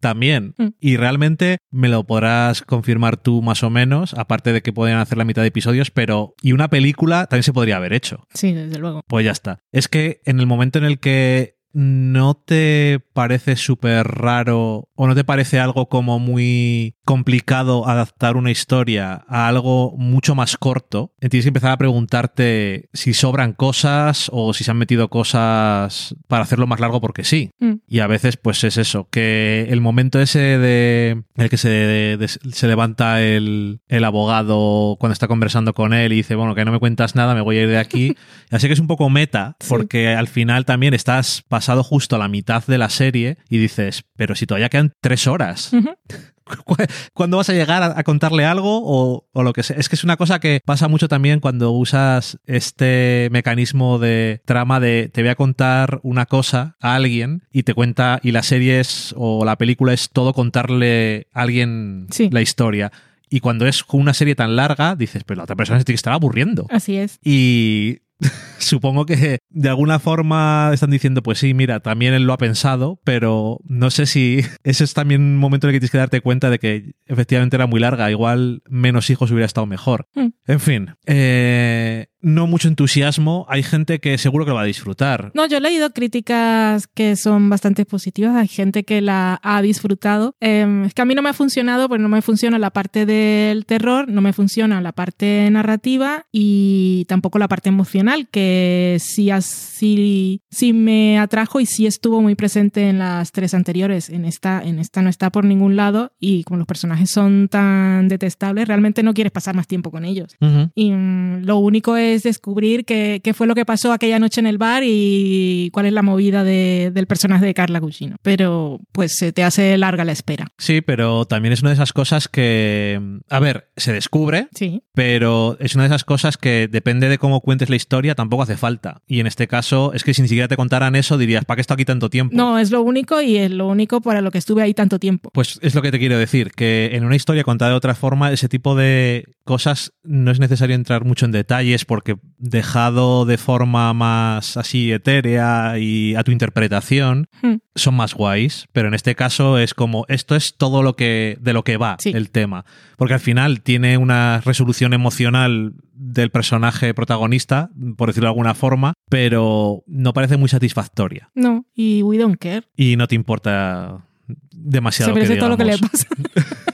También. 0.00 0.54
Mm. 0.56 0.68
Y 0.80 0.96
realmente 0.96 1.58
me 1.70 1.88
lo 1.88 2.04
podrás 2.04 2.62
confirmar 2.62 3.16
tú 3.16 3.42
más 3.42 3.62
o 3.62 3.70
menos, 3.70 4.14
aparte 4.14 4.52
de 4.52 4.62
que 4.62 4.72
podrían 4.72 4.98
hacer 4.98 5.18
la 5.18 5.24
mitad 5.24 5.42
de 5.42 5.48
episodios, 5.48 5.90
pero... 5.90 6.34
Y 6.42 6.52
una 6.52 6.68
película 6.68 7.26
también 7.26 7.44
se 7.44 7.52
podría 7.52 7.76
haber 7.76 7.92
hecho. 7.92 8.26
Sí, 8.34 8.52
desde 8.52 8.78
luego. 8.78 9.02
Pues 9.06 9.24
ya 9.24 9.32
está. 9.32 9.60
Es 9.72 9.88
que 9.88 10.20
en 10.24 10.40
el 10.40 10.46
momento 10.46 10.78
en 10.78 10.84
el 10.84 10.98
que 10.98 11.59
no 11.72 12.34
te 12.34 13.00
parece 13.12 13.56
súper 13.56 14.06
raro 14.06 14.88
o 14.94 15.06
no 15.06 15.14
te 15.14 15.24
parece 15.24 15.58
algo 15.60 15.88
como 15.88 16.18
muy 16.18 16.96
complicado 17.04 17.88
adaptar 17.88 18.36
una 18.36 18.50
historia 18.50 19.24
a 19.28 19.48
algo 19.48 19.94
mucho 19.96 20.34
más 20.34 20.56
corto, 20.56 21.12
tienes 21.20 21.44
que 21.44 21.48
empezar 21.48 21.72
a 21.72 21.76
preguntarte 21.78 22.88
si 22.92 23.14
sobran 23.14 23.52
cosas 23.52 24.30
o 24.32 24.52
si 24.54 24.64
se 24.64 24.70
han 24.70 24.78
metido 24.78 25.08
cosas 25.08 26.14
para 26.28 26.42
hacerlo 26.42 26.66
más 26.66 26.80
largo 26.80 27.00
porque 27.00 27.24
sí. 27.24 27.50
Mm. 27.60 27.74
Y 27.88 28.00
a 28.00 28.06
veces, 28.06 28.36
pues 28.36 28.62
es 28.64 28.76
eso, 28.76 29.08
que 29.10 29.66
el 29.70 29.80
momento 29.80 30.20
ese 30.20 30.38
de 30.58 31.22
el 31.36 31.50
que 31.50 31.56
se, 31.56 31.68
de- 31.68 32.28
se 32.28 32.68
levanta 32.68 33.22
el, 33.22 33.80
el 33.88 34.04
abogado 34.04 34.96
cuando 35.00 35.12
está 35.12 35.28
conversando 35.28 35.74
con 35.74 35.92
él 35.94 36.12
y 36.12 36.16
dice, 36.16 36.34
bueno, 36.34 36.54
que 36.54 36.64
no 36.64 36.72
me 36.72 36.78
cuentas 36.78 37.14
nada, 37.16 37.34
me 37.34 37.40
voy 37.40 37.58
a 37.58 37.62
ir 37.62 37.68
de 37.68 37.78
aquí. 37.78 38.16
Así 38.50 38.66
que 38.66 38.74
es 38.74 38.80
un 38.80 38.86
poco 38.86 39.08
meta, 39.10 39.56
Sí. 39.60 39.66
porque 39.68 40.08
al 40.14 40.28
final 40.28 40.64
también 40.64 40.94
estás 40.94 41.42
pasado 41.60 41.82
justo 41.84 42.16
a 42.16 42.18
la 42.18 42.28
mitad 42.28 42.64
de 42.66 42.78
la 42.78 42.88
serie 42.88 43.36
y 43.48 43.58
dices, 43.58 44.04
pero 44.16 44.34
si 44.34 44.46
todavía 44.46 44.68
quedan 44.70 44.92
tres 45.00 45.26
horas. 45.26 45.72
Ujú. 45.72 45.90
¿Cu- 46.64 46.74
¿Cuándo 47.14 47.36
vas 47.36 47.48
a 47.48 47.52
llegar 47.52 47.82
a, 47.84 47.96
a 47.98 48.02
contarle 48.02 48.44
algo 48.44 48.80
o, 48.82 49.28
o 49.32 49.42
lo 49.44 49.52
que 49.52 49.62
sea? 49.62 49.76
Es 49.76 49.88
que 49.88 49.94
es 49.94 50.02
una 50.02 50.16
cosa 50.16 50.40
que 50.40 50.60
pasa 50.64 50.88
mucho 50.88 51.06
también 51.06 51.38
cuando 51.38 51.70
usas 51.70 52.38
este 52.46 53.28
mecanismo 53.30 54.00
de 54.00 54.42
trama 54.46 54.80
de 54.80 55.10
te 55.12 55.22
voy 55.22 55.28
a 55.30 55.36
contar 55.36 56.00
una 56.02 56.26
cosa 56.26 56.76
a 56.80 56.96
alguien 56.96 57.42
y 57.52 57.62
te 57.62 57.72
cuenta 57.74 58.18
y 58.24 58.32
la 58.32 58.42
serie 58.42 58.80
es 58.80 59.14
o 59.16 59.44
la 59.44 59.56
película 59.58 59.92
es 59.92 60.10
todo 60.10 60.32
contarle 60.32 61.28
a 61.32 61.42
alguien 61.42 62.08
Sí. 62.10 62.28
la 62.32 62.42
historia. 62.42 62.90
Y 63.28 63.38
cuando 63.38 63.68
es 63.68 63.84
una 63.92 64.12
serie 64.12 64.34
tan 64.34 64.56
larga, 64.56 64.96
dices, 64.96 65.22
pero 65.22 65.38
la 65.38 65.44
otra 65.44 65.54
persona 65.54 65.78
se 65.78 65.84
tiene 65.84 65.94
que 65.94 66.00
estar 66.00 66.12
aburriendo. 66.14 66.66
Así 66.68 66.96
es. 66.96 67.20
Y 67.22 67.98
supongo 68.58 69.06
que 69.06 69.38
de 69.48 69.68
alguna 69.68 69.98
forma 69.98 70.70
están 70.72 70.90
diciendo, 70.90 71.22
pues 71.22 71.38
sí, 71.38 71.54
mira, 71.54 71.80
también 71.80 72.14
él 72.14 72.24
lo 72.24 72.32
ha 72.32 72.38
pensado, 72.38 73.00
pero 73.04 73.58
no 73.64 73.90
sé 73.90 74.06
si 74.06 74.40
ese 74.64 74.84
es 74.84 74.94
también 74.94 75.22
un 75.22 75.36
momento 75.38 75.66
en 75.66 75.70
el 75.70 75.76
que 75.76 75.80
tienes 75.80 75.90
que 75.90 75.98
darte 75.98 76.20
cuenta 76.20 76.50
de 76.50 76.58
que 76.58 76.92
efectivamente 77.06 77.56
era 77.56 77.66
muy 77.66 77.80
larga, 77.80 78.10
igual 78.10 78.62
menos 78.68 79.10
hijos 79.10 79.30
hubiera 79.30 79.46
estado 79.46 79.66
mejor. 79.66 80.06
Mm. 80.14 80.28
En 80.46 80.60
fin, 80.60 80.94
eh, 81.06 82.06
no 82.22 82.46
mucho 82.46 82.68
entusiasmo, 82.68 83.46
hay 83.48 83.62
gente 83.62 83.98
que 84.00 84.18
seguro 84.18 84.44
que 84.44 84.50
lo 84.50 84.56
va 84.56 84.62
a 84.62 84.66
disfrutar. 84.66 85.30
No, 85.34 85.46
yo 85.46 85.58
he 85.58 85.60
leído 85.60 85.90
críticas 85.90 86.86
que 86.86 87.16
son 87.16 87.48
bastante 87.48 87.84
positivas. 87.84 88.36
Hay 88.36 88.48
gente 88.48 88.84
que 88.84 89.00
la 89.00 89.40
ha 89.42 89.62
disfrutado. 89.62 90.34
Eh, 90.40 90.84
es 90.86 90.94
que 90.94 91.02
a 91.02 91.04
mí 91.04 91.14
no 91.14 91.22
me 91.22 91.30
ha 91.30 91.34
funcionado, 91.34 91.88
pues 91.88 92.00
no 92.00 92.08
me 92.08 92.22
funciona 92.22 92.58
la 92.58 92.70
parte 92.70 93.06
del 93.06 93.66
terror, 93.66 94.08
no 94.08 94.20
me 94.20 94.32
funciona 94.32 94.80
la 94.80 94.92
parte 94.92 95.48
narrativa 95.50 96.26
y 96.32 97.06
tampoco 97.08 97.38
la 97.38 97.48
parte 97.48 97.68
emocional, 97.68 98.28
que 98.28 98.98
sí, 99.00 99.30
así, 99.30 100.42
sí 100.50 100.72
me 100.72 101.18
atrajo 101.18 101.60
y 101.60 101.66
sí 101.66 101.86
estuvo 101.86 102.20
muy 102.20 102.34
presente 102.34 102.88
en 102.88 102.98
las 102.98 103.32
tres 103.32 103.54
anteriores. 103.54 104.10
En 104.10 104.24
esta, 104.24 104.62
en 104.62 104.78
esta 104.78 105.02
no 105.02 105.08
está 105.08 105.30
por 105.30 105.44
ningún 105.44 105.76
lado 105.76 106.12
y 106.18 106.44
como 106.44 106.58
los 106.58 106.66
personajes 106.66 107.10
son 107.10 107.48
tan 107.48 108.08
detestables, 108.08 108.68
realmente 108.68 109.02
no 109.02 109.14
quieres 109.14 109.32
pasar 109.32 109.54
más 109.54 109.66
tiempo 109.66 109.90
con 109.90 110.04
ellos. 110.04 110.36
Y 110.74 110.90
mm, 110.90 111.44
lo 111.44 111.56
único 111.58 111.96
es 111.96 112.09
es 112.14 112.22
descubrir 112.22 112.84
qué, 112.84 113.20
qué 113.22 113.34
fue 113.34 113.46
lo 113.46 113.54
que 113.54 113.64
pasó 113.64 113.92
aquella 113.92 114.18
noche 114.18 114.40
en 114.40 114.46
el 114.46 114.58
bar 114.58 114.82
y 114.84 115.70
cuál 115.72 115.86
es 115.86 115.92
la 115.92 116.02
movida 116.02 116.44
de- 116.44 116.90
del 116.92 117.06
personaje 117.06 117.44
de 117.46 117.54
Carla 117.54 117.78
Gugino. 117.80 118.16
Pero 118.22 118.80
pues 118.92 119.16
se 119.16 119.32
te 119.32 119.42
hace 119.44 119.76
larga 119.78 120.04
la 120.04 120.12
espera. 120.12 120.48
Sí, 120.58 120.80
pero 120.80 121.24
también 121.24 121.52
es 121.52 121.60
una 121.62 121.70
de 121.70 121.74
esas 121.74 121.92
cosas 121.92 122.28
que, 122.28 123.00
a 123.28 123.38
ver, 123.40 123.68
se 123.76 123.92
descubre, 123.92 124.48
Sí. 124.54 124.82
pero 124.94 125.56
es 125.60 125.74
una 125.74 125.84
de 125.84 125.88
esas 125.88 126.04
cosas 126.04 126.36
que 126.36 126.68
depende 126.70 127.08
de 127.08 127.18
cómo 127.18 127.40
cuentes 127.40 127.70
la 127.70 127.76
historia, 127.76 128.14
tampoco 128.14 128.42
hace 128.42 128.56
falta. 128.56 129.02
Y 129.06 129.20
en 129.20 129.26
este 129.26 129.46
caso, 129.48 129.92
es 129.94 130.04
que 130.04 130.14
si 130.14 130.22
ni 130.22 130.28
siquiera 130.28 130.48
te 130.48 130.56
contaran 130.56 130.96
eso, 130.96 131.18
dirías, 131.18 131.44
¿para 131.44 131.56
qué 131.56 131.60
está 131.62 131.74
aquí 131.74 131.84
tanto 131.84 132.10
tiempo? 132.10 132.34
No, 132.36 132.58
es 132.58 132.70
lo 132.70 132.82
único 132.82 133.20
y 133.22 133.36
es 133.36 133.50
lo 133.50 133.66
único 133.68 134.00
para 134.00 134.20
lo 134.20 134.30
que 134.30 134.38
estuve 134.38 134.62
ahí 134.62 134.74
tanto 134.74 134.98
tiempo. 134.98 135.30
Pues 135.32 135.58
es 135.62 135.74
lo 135.74 135.82
que 135.82 135.90
te 135.90 135.98
quiero 135.98 136.18
decir, 136.18 136.52
que 136.52 136.90
en 136.92 137.04
una 137.04 137.16
historia 137.16 137.44
contada 137.44 137.70
de 137.72 137.76
otra 137.76 137.94
forma, 137.94 138.32
ese 138.32 138.48
tipo 138.48 138.74
de 138.74 139.24
cosas 139.44 139.92
no 140.02 140.30
es 140.30 140.38
necesario 140.40 140.76
entrar 140.76 141.04
mucho 141.04 141.24
en 141.26 141.32
detalles 141.32 141.84
porque 141.84 141.99
dejado 142.38 143.24
de 143.24 143.38
forma 143.38 143.92
más 143.92 144.56
así 144.56 144.92
etérea 144.92 145.78
y 145.78 146.14
a 146.14 146.22
tu 146.24 146.30
interpretación, 146.32 147.28
Hmm. 147.42 147.56
son 147.74 147.94
más 147.94 148.14
guays, 148.14 148.66
pero 148.72 148.88
en 148.88 148.94
este 148.94 149.14
caso 149.14 149.58
es 149.58 149.74
como 149.74 150.04
esto 150.08 150.36
es 150.36 150.56
todo 150.56 150.82
lo 150.82 150.96
que 150.96 151.36
de 151.40 151.52
lo 151.52 151.64
que 151.64 151.76
va 151.76 151.96
Sí. 151.98 152.10
el 152.14 152.30
tema, 152.30 152.64
porque 152.96 153.14
al 153.14 153.20
final 153.20 153.62
tiene 153.62 153.96
una 153.96 154.40
resolución 154.44 154.92
emocional 154.92 155.74
del 155.92 156.30
personaje 156.30 156.94
protagonista, 156.94 157.70
por 157.96 158.08
decirlo 158.08 158.26
de 158.28 158.32
alguna 158.32 158.54
forma, 158.54 158.94
pero 159.08 159.82
no 159.86 160.12
parece 160.12 160.36
muy 160.36 160.48
satisfactoria 160.48 161.30
No, 161.34 161.66
y 161.74 162.02
we 162.02 162.18
don't 162.18 162.38
care. 162.38 162.62
y 162.76 162.96
no 162.96 163.06
te 163.06 163.14
importa 163.14 164.04
demasiado 164.52 165.10
Se 165.10 165.14
merece 165.14 165.34
que 165.34 165.40
todo 165.40 165.48
lo 165.50 165.56
que 165.56 165.64
le 165.64 165.78
pasa. 165.78 166.06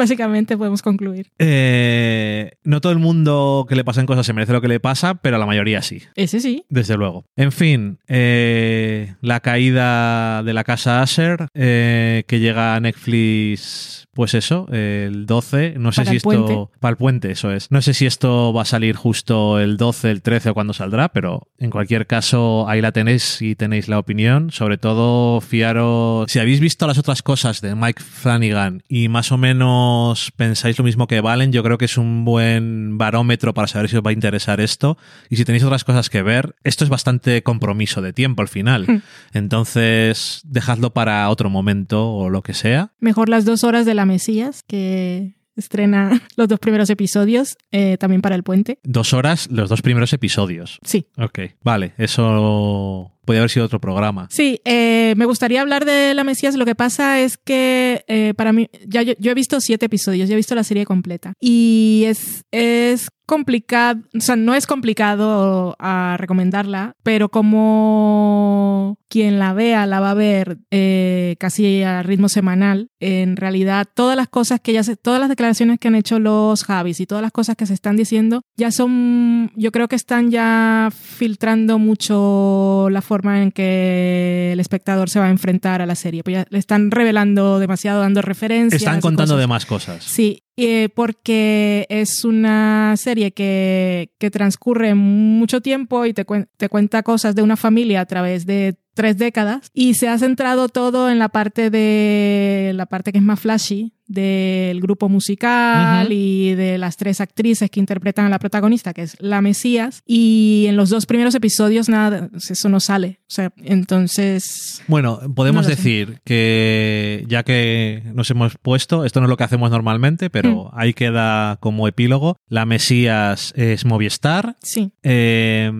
Básicamente 0.00 0.56
podemos 0.56 0.80
concluir. 0.80 1.30
Eh, 1.38 2.52
no 2.64 2.80
todo 2.80 2.90
el 2.90 2.98
mundo 2.98 3.66
que 3.68 3.74
le 3.74 3.84
pasan 3.84 4.06
cosas 4.06 4.24
se 4.24 4.32
merece 4.32 4.54
lo 4.54 4.62
que 4.62 4.68
le 4.68 4.80
pasa, 4.80 5.16
pero 5.16 5.36
la 5.36 5.44
mayoría 5.44 5.82
sí. 5.82 6.00
Ese 6.14 6.40
sí. 6.40 6.64
Desde 6.70 6.96
luego. 6.96 7.26
En 7.36 7.52
fin, 7.52 7.98
eh, 8.08 9.14
la 9.20 9.40
caída 9.40 10.42
de 10.42 10.54
la 10.54 10.64
casa 10.64 11.02
Asher, 11.02 11.48
eh, 11.52 12.24
que 12.26 12.40
llega 12.40 12.76
a 12.76 12.80
Netflix, 12.80 14.06
pues 14.20 14.34
eso, 14.34 14.66
el 14.70 15.24
12. 15.24 15.76
No 15.78 15.92
sé 15.92 16.04
si 16.04 16.16
esto. 16.16 16.28
puente. 16.28 16.58
Para 16.78 16.90
el 16.90 16.98
puente, 16.98 17.30
eso 17.30 17.50
es. 17.52 17.70
No 17.70 17.80
sé 17.80 17.94
si 17.94 18.04
esto 18.04 18.52
va 18.52 18.60
a 18.60 18.64
salir 18.66 18.94
justo 18.94 19.58
el 19.58 19.78
12, 19.78 20.10
el 20.10 20.20
13 20.20 20.50
o 20.50 20.54
cuando 20.54 20.74
saldrá, 20.74 21.08
pero 21.08 21.48
en 21.56 21.70
cualquier 21.70 22.06
caso, 22.06 22.68
ahí 22.68 22.82
la 22.82 22.92
tenéis 22.92 23.40
y 23.40 23.54
tenéis 23.54 23.88
la 23.88 23.98
opinión. 23.98 24.50
Sobre 24.50 24.76
todo, 24.76 25.40
fiaros. 25.40 26.30
Si 26.30 26.38
habéis 26.38 26.60
visto 26.60 26.86
las 26.86 26.98
otras 26.98 27.22
cosas 27.22 27.62
de 27.62 27.74
Mike 27.74 28.02
Flanagan 28.02 28.82
y 28.88 29.08
más 29.08 29.32
o 29.32 29.38
menos 29.38 30.32
pensáis 30.36 30.76
lo 30.76 30.84
mismo 30.84 31.06
que 31.06 31.22
Valen, 31.22 31.50
yo 31.50 31.62
creo 31.62 31.78
que 31.78 31.86
es 31.86 31.96
un 31.96 32.26
buen 32.26 32.98
barómetro 32.98 33.54
para 33.54 33.68
saber 33.68 33.88
si 33.88 33.96
os 33.96 34.02
va 34.04 34.10
a 34.10 34.12
interesar 34.12 34.60
esto. 34.60 34.98
Y 35.30 35.36
si 35.36 35.46
tenéis 35.46 35.64
otras 35.64 35.84
cosas 35.84 36.10
que 36.10 36.20
ver, 36.20 36.56
esto 36.62 36.84
es 36.84 36.90
bastante 36.90 37.42
compromiso 37.42 38.02
de 38.02 38.12
tiempo 38.12 38.42
al 38.42 38.48
final. 38.48 38.84
Hmm. 38.86 39.02
Entonces, 39.32 40.42
dejadlo 40.44 40.90
para 40.90 41.26
otro 41.30 41.48
momento 41.48 42.12
o 42.12 42.28
lo 42.28 42.42
que 42.42 42.52
sea. 42.52 42.92
Mejor 43.00 43.30
las 43.30 43.46
dos 43.46 43.64
horas 43.64 43.86
de 43.86 43.94
la 43.94 44.09
Mesías, 44.10 44.62
que 44.66 45.34
estrena 45.56 46.20
los 46.36 46.48
dos 46.48 46.58
primeros 46.58 46.90
episodios, 46.90 47.56
eh, 47.70 47.96
también 47.98 48.20
para 48.20 48.34
el 48.34 48.42
puente. 48.42 48.78
Dos 48.82 49.12
horas, 49.12 49.48
los 49.50 49.68
dos 49.68 49.82
primeros 49.82 50.12
episodios. 50.12 50.78
Sí. 50.82 51.06
Ok, 51.16 51.38
vale, 51.62 51.94
eso 51.98 53.12
podría 53.30 53.42
haber 53.42 53.50
sido 53.50 53.66
otro 53.66 53.80
programa. 53.80 54.26
Sí, 54.28 54.60
eh, 54.64 55.14
me 55.16 55.24
gustaría 55.24 55.60
hablar 55.60 55.84
de 55.84 56.14
La 56.14 56.24
Mesías. 56.24 56.56
Lo 56.56 56.64
que 56.64 56.74
pasa 56.74 57.20
es 57.20 57.38
que 57.38 58.04
eh, 58.08 58.34
para 58.36 58.52
mí, 58.52 58.68
ya 58.88 59.02
yo, 59.02 59.12
yo 59.20 59.30
he 59.30 59.34
visto 59.34 59.60
siete 59.60 59.86
episodios, 59.86 60.28
ya 60.28 60.32
he 60.32 60.36
visto 60.36 60.56
la 60.56 60.64
serie 60.64 60.84
completa. 60.84 61.34
Y 61.38 62.02
es, 62.08 62.44
es 62.50 63.08
complicado, 63.30 64.00
o 64.12 64.20
sea, 64.20 64.34
no 64.34 64.56
es 64.56 64.66
complicado 64.66 65.76
a 65.78 66.16
recomendarla, 66.18 66.96
pero 67.04 67.28
como 67.28 68.98
quien 69.08 69.38
la 69.38 69.52
vea 69.52 69.86
la 69.86 70.00
va 70.00 70.10
a 70.10 70.14
ver 70.14 70.58
eh, 70.72 71.36
casi 71.38 71.84
a 71.84 72.02
ritmo 72.02 72.28
semanal, 72.28 72.90
en 72.98 73.36
realidad 73.36 73.86
todas 73.94 74.16
las 74.16 74.26
cosas 74.26 74.58
que 74.58 74.72
ya 74.72 74.82
se, 74.82 74.96
todas 74.96 75.20
las 75.20 75.28
declaraciones 75.28 75.78
que 75.78 75.86
han 75.86 75.94
hecho 75.94 76.18
los 76.18 76.64
Javis 76.64 76.98
y 76.98 77.06
todas 77.06 77.22
las 77.22 77.30
cosas 77.30 77.54
que 77.54 77.66
se 77.66 77.74
están 77.74 77.94
diciendo 77.94 78.42
ya 78.56 78.72
son, 78.72 79.52
yo 79.54 79.70
creo 79.70 79.86
que 79.86 79.94
están 79.94 80.32
ya 80.32 80.90
filtrando 80.92 81.78
mucho 81.78 82.88
la 82.90 83.00
forma 83.00 83.19
en 83.24 83.52
que 83.52 84.50
el 84.52 84.60
espectador 84.60 85.08
se 85.10 85.18
va 85.20 85.26
a 85.26 85.30
enfrentar 85.30 85.80
a 85.82 85.86
la 85.86 85.94
serie. 85.94 86.22
Pues 86.22 86.34
ya 86.34 86.46
le 86.50 86.58
están 86.58 86.90
revelando 86.90 87.58
demasiado, 87.58 88.00
dando 88.00 88.22
referencias. 88.22 88.80
Están 88.82 89.00
contando 89.00 89.34
cosas. 89.34 89.40
de 89.40 89.46
más 89.46 89.66
cosas. 89.66 90.04
Sí, 90.04 90.42
eh, 90.56 90.88
porque 90.94 91.86
es 91.88 92.24
una 92.24 92.94
serie 92.96 93.32
que, 93.32 94.12
que 94.18 94.30
transcurre 94.30 94.94
mucho 94.94 95.60
tiempo 95.60 96.04
y 96.06 96.12
te, 96.12 96.26
cuen- 96.26 96.48
te 96.56 96.68
cuenta 96.68 97.02
cosas 97.02 97.34
de 97.34 97.42
una 97.42 97.56
familia 97.56 98.00
a 98.00 98.06
través 98.06 98.46
de 98.46 98.76
tres 98.94 99.16
décadas 99.16 99.70
y 99.72 99.94
se 99.94 100.08
ha 100.08 100.18
centrado 100.18 100.68
todo 100.68 101.08
en 101.10 101.18
la 101.18 101.28
parte 101.30 101.70
de 101.70 102.72
la 102.74 102.86
parte 102.86 103.12
que 103.12 103.18
es 103.18 103.24
más 103.24 103.40
flashy 103.40 103.92
del 104.10 104.80
grupo 104.80 105.08
musical 105.08 106.10
y 106.12 106.54
de 106.54 106.78
las 106.78 106.96
tres 106.96 107.20
actrices 107.20 107.70
que 107.70 107.80
interpretan 107.80 108.26
a 108.26 108.28
la 108.28 108.38
protagonista 108.38 108.92
que 108.92 109.02
es 109.02 109.16
la 109.20 109.40
Mesías 109.40 110.02
y 110.06 110.64
en 110.68 110.76
los 110.76 110.90
dos 110.90 111.06
primeros 111.06 111.34
episodios 111.34 111.88
nada 111.88 112.28
eso 112.34 112.68
no 112.68 112.80
sale 112.80 113.20
o 113.22 113.30
sea 113.32 113.52
entonces 113.64 114.82
Bueno, 114.88 115.20
podemos 115.34 115.62
No 115.64 115.68
lo 115.70 115.76
sé. 115.76 115.76
decir 115.76 116.20
que 116.24 117.24
ya 117.28 117.42
que 117.42 118.02
nos 118.14 118.30
hemos 118.30 118.56
puesto, 118.56 119.04
esto 119.04 119.20
no 119.20 119.26
es 119.26 119.30
lo 119.30 119.36
que 119.36 119.44
hacemos 119.44 119.70
normalmente, 119.70 120.30
pero 120.30 120.64
Mm. 120.64 120.68
ahí 120.78 120.94
queda 120.94 121.56
como 121.60 121.86
epílogo. 121.86 122.36
La 122.48 122.64
Mesías 122.66 123.52
es 123.56 123.84
Movistar. 123.84 124.56
sí 124.62 124.92
Eh, 125.02 125.70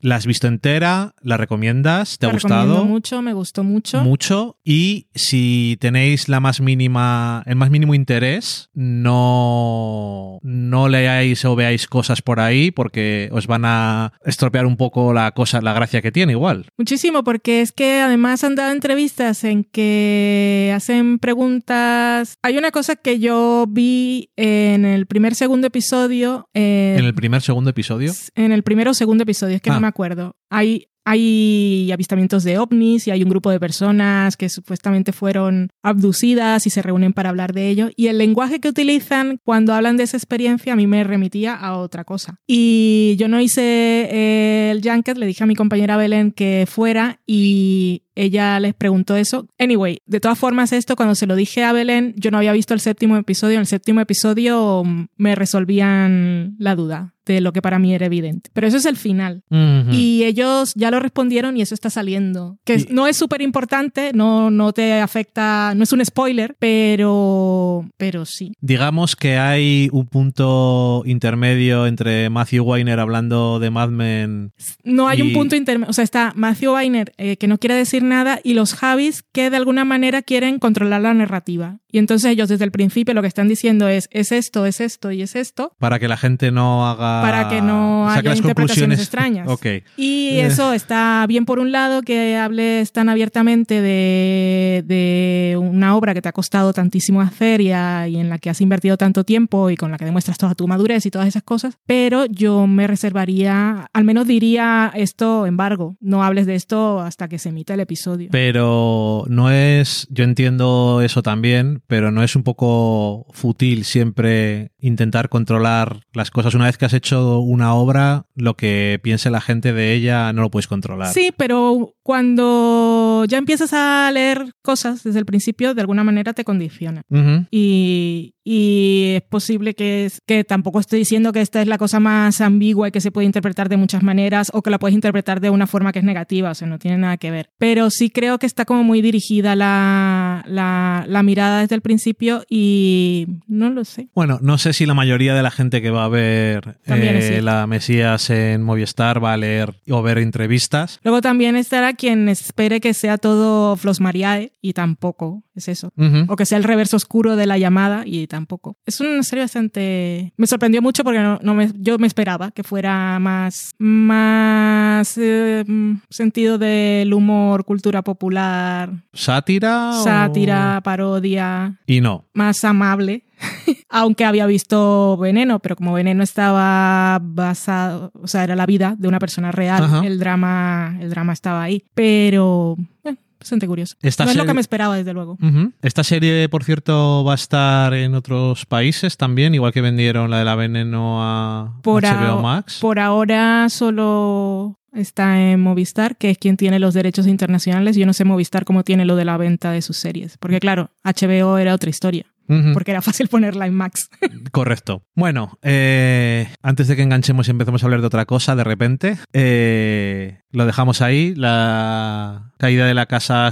¿La 0.00 0.16
has 0.16 0.26
visto 0.26 0.46
entera? 0.46 1.14
¿La 1.22 1.36
recomiendas? 1.36 2.18
¿Te 2.18 2.26
ha 2.26 2.28
la 2.28 2.34
gustado? 2.34 2.84
mucho 2.84 3.22
me 3.22 3.32
gustó 3.32 3.64
mucho 3.64 4.02
Mucho. 4.04 4.58
Y 4.64 5.08
si 5.14 5.76
tenéis 5.80 6.28
la 6.28 6.40
más 6.40 6.60
mínima, 6.60 7.42
el 7.46 7.56
más 7.56 7.70
mínimo 7.72 7.94
interés, 7.94 8.68
no, 8.74 10.38
no 10.42 10.88
leáis 10.88 11.44
o 11.44 11.56
veáis 11.56 11.86
cosas 11.86 12.22
por 12.22 12.38
ahí 12.40 12.70
porque 12.70 13.28
os 13.32 13.46
van 13.46 13.64
a 13.64 14.12
estropear 14.24 14.66
un 14.66 14.76
poco 14.76 15.12
la 15.12 15.32
cosa, 15.32 15.60
la 15.60 15.72
gracia 15.72 16.02
que 16.02 16.12
tiene 16.12 16.32
igual. 16.32 16.66
Muchísimo, 16.78 17.24
porque 17.24 17.60
es 17.62 17.72
que 17.72 18.00
además 18.00 18.44
han 18.44 18.54
dado 18.54 18.72
entrevistas 18.72 19.42
en 19.44 19.64
que 19.64 20.72
hacen 20.74 21.18
preguntas. 21.18 22.36
Hay 22.42 22.58
una 22.58 22.70
cosa 22.70 22.96
que 22.96 23.18
yo 23.18 23.66
vi 23.68 24.30
en 24.36 24.84
el 24.84 25.06
primer 25.06 25.34
segundo 25.34 25.66
episodio. 25.66 26.48
eh, 26.54 26.96
En 26.98 27.04
el 27.04 27.14
primer, 27.14 27.42
segundo 27.42 27.70
episodio. 27.70 28.12
en 28.34 28.52
el 28.52 28.62
primero 28.62 28.90
o 28.90 28.94
segundo 28.94 29.22
episodio, 29.22 29.56
es 29.56 29.62
que 29.62 29.70
Ah. 29.70 29.74
no 29.74 29.80
me 29.80 29.86
acuerdo. 29.88 30.36
Hay, 30.50 30.88
hay 31.04 31.90
avistamientos 31.92 32.44
de 32.44 32.58
ovnis 32.58 33.06
y 33.06 33.10
hay 33.10 33.22
un 33.22 33.28
grupo 33.28 33.50
de 33.50 33.60
personas 33.60 34.36
que 34.36 34.48
supuestamente 34.48 35.12
fueron 35.12 35.70
abducidas 35.82 36.66
y 36.66 36.70
se 36.70 36.82
reúnen 36.82 37.12
para 37.12 37.30
hablar 37.30 37.52
de 37.52 37.68
ello. 37.68 37.90
Y 37.96 38.06
el 38.06 38.18
lenguaje 38.18 38.60
que 38.60 38.68
utilizan 38.68 39.38
cuando 39.44 39.74
hablan 39.74 39.96
de 39.96 40.04
esa 40.04 40.16
experiencia 40.16 40.72
a 40.72 40.76
mí 40.76 40.86
me 40.86 41.04
remitía 41.04 41.54
a 41.54 41.76
otra 41.76 42.04
cosa. 42.04 42.40
Y 42.46 43.16
yo 43.18 43.28
no 43.28 43.40
hice 43.40 43.62
eh, 43.62 44.70
el 44.70 44.82
junket, 44.82 45.18
le 45.18 45.26
dije 45.26 45.44
a 45.44 45.46
mi 45.46 45.54
compañera 45.54 45.96
Belén 45.96 46.32
que 46.32 46.66
fuera 46.68 47.20
y 47.26 48.02
ella 48.14 48.60
les 48.60 48.74
preguntó 48.74 49.16
eso. 49.16 49.48
Anyway, 49.58 49.98
de 50.06 50.20
todas 50.20 50.38
formas 50.38 50.72
esto 50.72 50.96
cuando 50.96 51.14
se 51.14 51.26
lo 51.26 51.34
dije 51.34 51.64
a 51.64 51.72
Belén, 51.72 52.14
yo 52.16 52.30
no 52.30 52.38
había 52.38 52.52
visto 52.52 52.74
el 52.74 52.80
séptimo 52.80 53.16
episodio. 53.16 53.54
En 53.54 53.60
el 53.60 53.66
séptimo 53.66 54.00
episodio 54.00 54.82
mm, 54.84 55.06
me 55.16 55.34
resolvían 55.34 56.56
la 56.58 56.74
duda 56.74 57.14
de 57.26 57.40
lo 57.40 57.52
que 57.52 57.62
para 57.62 57.78
mí 57.78 57.94
era 57.94 58.06
evidente. 58.06 58.50
Pero 58.52 58.66
eso 58.66 58.76
es 58.76 58.86
el 58.86 58.96
final. 58.96 59.42
Y 59.90 60.24
ellos 60.24 60.72
ya 60.74 60.90
lo 60.90 60.98
respondieron 61.00 61.56
y 61.56 61.62
eso 61.62 61.74
está 61.74 61.90
saliendo. 61.90 62.58
Que 62.64 62.74
Y- 62.76 62.86
no 62.90 63.06
es 63.06 63.16
súper 63.16 63.42
importante, 63.42 64.12
no, 64.14 64.50
no 64.50 64.72
te 64.72 64.94
afecta, 65.00 65.74
no 65.76 65.84
es 65.84 65.92
un 65.92 66.04
spoiler, 66.04 66.56
pero, 66.58 67.84
pero 67.96 68.24
sí. 68.24 68.52
Digamos 68.60 69.16
que 69.16 69.36
hay 69.38 69.88
un 69.92 70.06
punto 70.06 71.02
intermedio 71.06 71.86
entre 71.86 72.30
Matthew 72.30 72.64
Weiner 72.64 72.98
hablando 73.00 73.58
de 73.58 73.70
Mad 73.70 73.90
Men. 73.90 74.52
No 74.84 75.08
hay 75.08 75.18
Y- 75.18 75.22
un 75.22 75.32
punto 75.32 75.56
intermedio. 75.56 75.90
O 75.90 75.92
sea, 75.92 76.04
está 76.04 76.32
Matthew 76.36 76.74
Weiner, 76.74 77.12
eh, 77.18 77.36
que 77.36 77.46
no 77.48 77.58
quiere 77.58 77.74
decir 77.74 78.02
nada, 78.02 78.40
y 78.42 78.54
los 78.54 78.74
Javis, 78.74 79.22
que 79.32 79.50
de 79.50 79.56
alguna 79.56 79.84
manera 79.84 80.22
quieren 80.22 80.58
controlar 80.58 81.02
la 81.02 81.14
narrativa. 81.14 81.78
Y 81.90 81.98
entonces 81.98 82.30
ellos 82.30 82.48
desde 82.48 82.64
el 82.64 82.70
principio 82.70 83.12
lo 83.14 83.20
que 83.22 83.28
están 83.28 83.48
diciendo 83.48 83.86
es, 83.88 84.08
es 84.12 84.32
esto, 84.32 84.64
es 84.66 84.80
esto 84.80 85.10
y 85.12 85.22
es 85.22 85.36
esto. 85.36 85.72
Para 85.78 85.98
que 85.98 86.08
la 86.08 86.16
gente 86.16 86.50
no 86.50 86.88
haga. 86.88 87.11
Para 87.22 87.48
que 87.48 87.60
no 87.60 88.08
haya 88.08 88.22
las 88.30 88.38
interpretaciones 88.38 88.98
extrañas. 89.00 89.48
Ok. 89.48 89.66
Y 89.96 90.38
eso 90.38 90.72
está 90.72 91.24
bien 91.28 91.44
por 91.44 91.58
un 91.58 91.72
lado 91.72 92.02
que 92.02 92.36
hables 92.36 92.92
tan 92.92 93.08
abiertamente 93.08 93.80
de, 93.80 94.82
de 94.86 95.56
una 95.60 95.96
obra 95.96 96.14
que 96.14 96.22
te 96.22 96.28
ha 96.28 96.32
costado 96.32 96.72
tantísimo 96.72 97.20
hacer 97.20 97.60
y, 97.60 97.72
a- 97.72 98.08
y 98.08 98.16
en 98.16 98.28
la 98.28 98.38
que 98.38 98.50
has 98.50 98.60
invertido 98.60 98.96
tanto 98.96 99.24
tiempo 99.24 99.70
y 99.70 99.76
con 99.76 99.90
la 99.90 99.98
que 99.98 100.04
demuestras 100.04 100.38
toda 100.38 100.54
tu 100.54 100.66
madurez 100.68 101.04
y 101.06 101.10
todas 101.10 101.28
esas 101.28 101.42
cosas, 101.42 101.78
pero 101.86 102.26
yo 102.26 102.66
me 102.66 102.86
reservaría, 102.86 103.88
al 103.92 104.04
menos 104.04 104.26
diría 104.26 104.90
esto 104.94 105.46
embargo, 105.46 105.96
no 106.00 106.22
hables 106.24 106.46
de 106.46 106.54
esto 106.54 107.00
hasta 107.00 107.28
que 107.28 107.38
se 107.38 107.50
emita 107.50 107.74
el 107.74 107.80
episodio. 107.80 108.28
Pero 108.32 109.24
no 109.28 109.50
es. 109.50 110.06
Yo 110.10 110.24
entiendo 110.24 111.00
eso 111.02 111.22
también, 111.22 111.82
pero 111.86 112.10
no 112.10 112.22
es 112.22 112.36
un 112.36 112.42
poco 112.42 113.26
fútil 113.32 113.84
siempre 113.84 114.71
intentar 114.82 115.28
controlar 115.28 116.00
las 116.12 116.30
cosas. 116.30 116.54
Una 116.54 116.66
vez 116.66 116.76
que 116.76 116.84
has 116.84 116.92
hecho 116.92 117.38
una 117.40 117.72
obra, 117.74 118.26
lo 118.34 118.54
que 118.54 119.00
piense 119.02 119.30
la 119.30 119.40
gente 119.40 119.72
de 119.72 119.94
ella 119.94 120.32
no 120.32 120.42
lo 120.42 120.50
puedes 120.50 120.66
controlar. 120.66 121.12
Sí, 121.12 121.32
pero 121.34 121.94
cuando 122.02 123.24
ya 123.28 123.38
empiezas 123.38 123.72
a 123.72 124.10
leer 124.12 124.52
cosas 124.60 125.04
desde 125.04 125.20
el 125.20 125.24
principio, 125.24 125.74
de 125.74 125.80
alguna 125.80 126.04
manera 126.04 126.34
te 126.34 126.44
condiciona. 126.44 127.02
Y, 127.50 128.34
y 128.44 129.14
es 129.16 129.22
posible 129.22 129.74
que, 129.74 130.10
que 130.26 130.44
tampoco 130.44 130.80
estoy 130.80 131.00
diciendo 131.00 131.32
que 131.32 131.40
esta 131.40 131.62
es 131.62 131.68
la 131.68 131.78
cosa 131.78 132.00
más 132.00 132.40
ambigua 132.40 132.88
y 132.88 132.92
que 132.92 133.00
se 133.00 133.12
puede 133.12 133.26
interpretar 133.26 133.68
de 133.68 133.76
muchas 133.76 134.02
maneras 134.02 134.50
o 134.52 134.62
que 134.62 134.70
la 134.70 134.78
puedes 134.78 134.94
interpretar 134.94 135.40
de 135.40 135.50
una 135.50 135.66
forma 135.66 135.92
que 135.92 136.00
es 136.00 136.04
negativa, 136.04 136.50
o 136.50 136.54
sea, 136.54 136.66
no 136.66 136.78
tiene 136.78 136.98
nada 136.98 137.16
que 137.16 137.30
ver. 137.30 137.50
Pero 137.58 137.90
sí 137.90 138.10
creo 138.10 138.38
que 138.38 138.46
está 138.46 138.64
como 138.64 138.82
muy 138.82 139.02
dirigida 139.02 139.54
la, 139.54 140.44
la, 140.46 141.04
la 141.06 141.22
mirada 141.22 141.60
desde 141.60 141.74
el 141.74 141.82
principio 141.82 142.44
y 142.48 143.26
no 143.46 143.70
lo 143.70 143.84
sé. 143.84 144.08
Bueno, 144.14 144.38
no 144.42 144.58
sé 144.58 144.72
si 144.72 144.86
la 144.86 144.94
mayoría 144.94 145.34
de 145.34 145.42
la 145.42 145.50
gente 145.50 145.80
que 145.80 145.90
va 145.90 146.04
a 146.04 146.08
ver 146.08 146.78
eh, 146.86 147.40
la 147.42 147.66
Mesías 147.66 148.30
en 148.30 148.62
Movistar 148.62 149.22
va 149.22 149.32
a 149.32 149.36
leer 149.36 149.74
o 149.88 150.02
ver 150.02 150.18
entrevistas. 150.18 151.00
Luego 151.02 151.20
también 151.20 151.56
estará 151.56 151.94
quien 151.94 152.28
espere 152.28 152.80
que 152.80 152.94
sea 152.94 153.18
todo 153.18 153.76
Flos 153.76 154.00
Mariae 154.00 154.52
y 154.60 154.72
tampoco 154.72 155.42
es 155.54 155.68
eso. 155.68 155.92
O 156.28 156.36
que 156.36 156.46
sea 156.46 156.58
el 156.58 156.64
reverso 156.64 156.96
oscuro 156.96 157.36
de 157.36 157.46
la 157.46 157.58
llamada 157.58 158.02
y 158.06 158.26
tampoco. 158.32 158.76
Es 158.84 159.00
una 159.00 159.22
serie 159.22 159.44
bastante... 159.44 160.32
Me 160.36 160.46
sorprendió 160.46 160.82
mucho 160.82 161.04
porque 161.04 161.20
no, 161.20 161.38
no 161.42 161.54
me- 161.54 161.70
yo 161.78 161.98
me 161.98 162.06
esperaba 162.06 162.50
que 162.50 162.62
fuera 162.64 163.18
más... 163.20 163.70
Más 163.78 165.16
eh, 165.18 165.64
mm, 165.66 165.94
sentido 166.10 166.58
del 166.58 167.12
humor, 167.14 167.64
cultura 167.64 168.02
popular, 168.02 168.90
¿Sátira? 169.12 169.90
o- 169.90 170.02
sátira, 170.04 170.80
parodia, 170.82 171.78
Y 171.86 172.00
no. 172.00 172.24
más 172.34 172.64
amable. 172.64 173.24
Aunque 173.88 174.24
había 174.24 174.46
visto 174.46 175.16
Veneno, 175.18 175.58
pero 175.58 175.76
como 175.76 175.92
Veneno 175.92 176.22
estaba 176.22 177.18
basado, 177.20 178.12
o 178.14 178.26
sea, 178.28 178.44
era 178.44 178.54
la 178.56 178.66
vida 178.66 178.94
de 178.98 179.08
una 179.08 179.18
persona 179.18 179.50
real, 179.52 179.82
Ajá. 179.84 180.06
el 180.06 180.18
drama, 180.18 180.96
el 181.00 181.10
drama 181.10 181.32
estaba 181.32 181.62
ahí. 181.64 181.84
Pero, 181.94 182.76
eh, 183.04 183.16
bastante 183.42 183.66
curioso. 183.66 183.96
Esta 184.02 184.24
no 184.24 184.30
es 184.30 184.36
lo 184.36 184.46
que 184.46 184.54
me 184.54 184.60
esperaba, 184.60 184.96
desde 184.96 185.12
luego. 185.12 185.38
Esta 185.82 186.04
serie, 186.04 186.48
por 186.48 186.64
cierto, 186.64 187.24
va 187.24 187.32
a 187.32 187.34
estar 187.34 187.92
en 187.94 188.14
otros 188.14 188.66
países 188.66 189.16
también, 189.16 189.54
igual 189.54 189.72
que 189.72 189.80
vendieron 189.80 190.30
la 190.30 190.38
de 190.38 190.44
la 190.44 190.54
Veneno 190.54 191.22
a 191.22 191.78
Por, 191.82 192.02
HBO 192.04 192.38
a- 192.38 192.42
Max. 192.42 192.78
por 192.80 192.98
ahora 192.98 193.68
solo 193.68 194.78
está 194.92 195.40
en 195.40 195.60
Movistar, 195.60 196.16
que 196.16 196.30
es 196.30 196.38
quien 196.38 196.56
tiene 196.56 196.78
los 196.78 196.94
derechos 196.94 197.26
internacionales. 197.26 197.96
Yo 197.96 198.06
no 198.06 198.12
sé 198.12 198.24
Movistar 198.24 198.64
cómo 198.64 198.84
tiene 198.84 199.04
lo 199.04 199.16
de 199.16 199.24
la 199.24 199.36
venta 199.38 199.70
de 199.72 199.82
sus 199.82 199.96
series. 199.96 200.36
Porque 200.38 200.60
claro, 200.60 200.90
HBO 201.04 201.56
era 201.58 201.74
otra 201.74 201.88
historia, 201.90 202.26
porque 202.74 202.90
era 202.90 203.00
fácil 203.00 203.28
ponerla 203.28 203.66
en 203.66 203.72
Max. 203.74 204.10
Correcto. 204.52 205.02
Bueno, 205.14 205.58
eh, 205.62 206.48
antes 206.62 206.88
de 206.88 206.96
que 206.96 207.02
enganchemos 207.02 207.48
y 207.48 207.50
empecemos 207.52 207.82
a 207.82 207.86
hablar 207.86 208.02
de 208.02 208.06
otra 208.08 208.26
cosa, 208.26 208.54
de 208.54 208.64
repente, 208.64 209.16
eh, 209.32 210.40
lo 210.50 210.66
dejamos 210.66 211.00
ahí. 211.00 211.34
La 211.34 212.51
caída 212.62 212.86
de 212.86 212.94
la 212.94 213.06
casa 213.06 213.50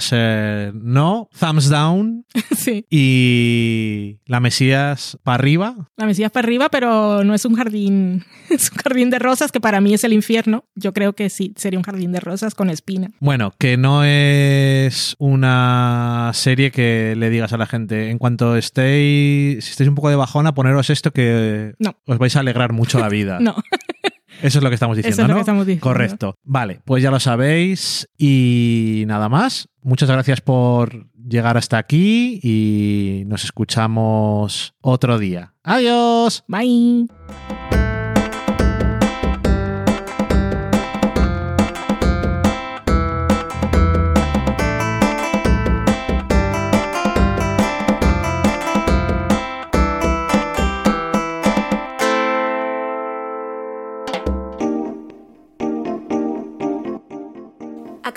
no. 0.72 1.28
Thumbs 1.38 1.68
down. 1.68 2.24
sí. 2.56 2.86
Y 2.88 4.18
la 4.26 4.38
Mesías 4.40 5.18
para 5.24 5.34
arriba. 5.34 5.74
La 5.96 6.06
Mesías 6.06 6.30
para 6.30 6.46
arriba, 6.46 6.68
pero 6.70 7.24
no 7.24 7.34
es 7.34 7.44
un 7.44 7.56
jardín, 7.56 8.24
es 8.50 8.70
un 8.70 8.78
jardín 8.78 9.10
de 9.10 9.18
rosas 9.18 9.50
que 9.50 9.60
para 9.60 9.80
mí 9.80 9.94
es 9.94 10.04
el 10.04 10.12
infierno. 10.12 10.64
Yo 10.76 10.92
creo 10.92 11.12
que 11.14 11.28
sí, 11.28 11.52
sería 11.56 11.78
un 11.78 11.84
jardín 11.84 12.12
de 12.12 12.20
rosas 12.20 12.54
con 12.54 12.70
espina. 12.70 13.10
Bueno, 13.20 13.52
que 13.58 13.76
no 13.76 14.04
es 14.04 15.16
una 15.18 16.30
serie 16.32 16.70
que 16.70 17.14
le 17.16 17.30
digas 17.30 17.52
a 17.52 17.58
la 17.58 17.66
gente, 17.66 18.10
en 18.10 18.18
cuanto 18.18 18.56
estéis, 18.56 19.64
si 19.64 19.70
estéis 19.72 19.88
un 19.88 19.96
poco 19.96 20.08
de 20.10 20.16
bajona, 20.16 20.54
poneros 20.54 20.88
esto 20.90 21.10
que 21.10 21.74
No. 21.80 21.96
os 22.06 22.18
vais 22.18 22.36
a 22.36 22.40
alegrar 22.40 22.72
mucho 22.72 22.98
la 23.00 23.08
vida. 23.10 23.38
No, 23.40 23.56
Eso 24.42 24.58
es 24.58 24.62
lo 24.62 24.70
que 24.70 24.74
estamos 24.74 24.96
diciendo, 24.96 25.14
Eso 25.14 25.22
es 25.22 25.28
lo 25.28 25.34
¿no? 25.34 25.38
que 25.38 25.40
estamos 25.40 25.66
diciendo. 25.66 25.82
Correcto. 25.84 26.34
Vale, 26.44 26.80
pues 26.84 27.02
ya 27.02 27.10
lo 27.10 27.20
sabéis 27.20 28.08
y 28.18 29.04
nada 29.06 29.28
más. 29.28 29.68
Muchas 29.82 30.10
gracias 30.10 30.40
por 30.40 31.06
llegar 31.14 31.56
hasta 31.56 31.78
aquí 31.78 32.40
y 32.42 33.24
nos 33.26 33.44
escuchamos 33.44 34.74
otro 34.80 35.18
día. 35.18 35.54
Adiós. 35.62 36.44
bye. 36.48 37.59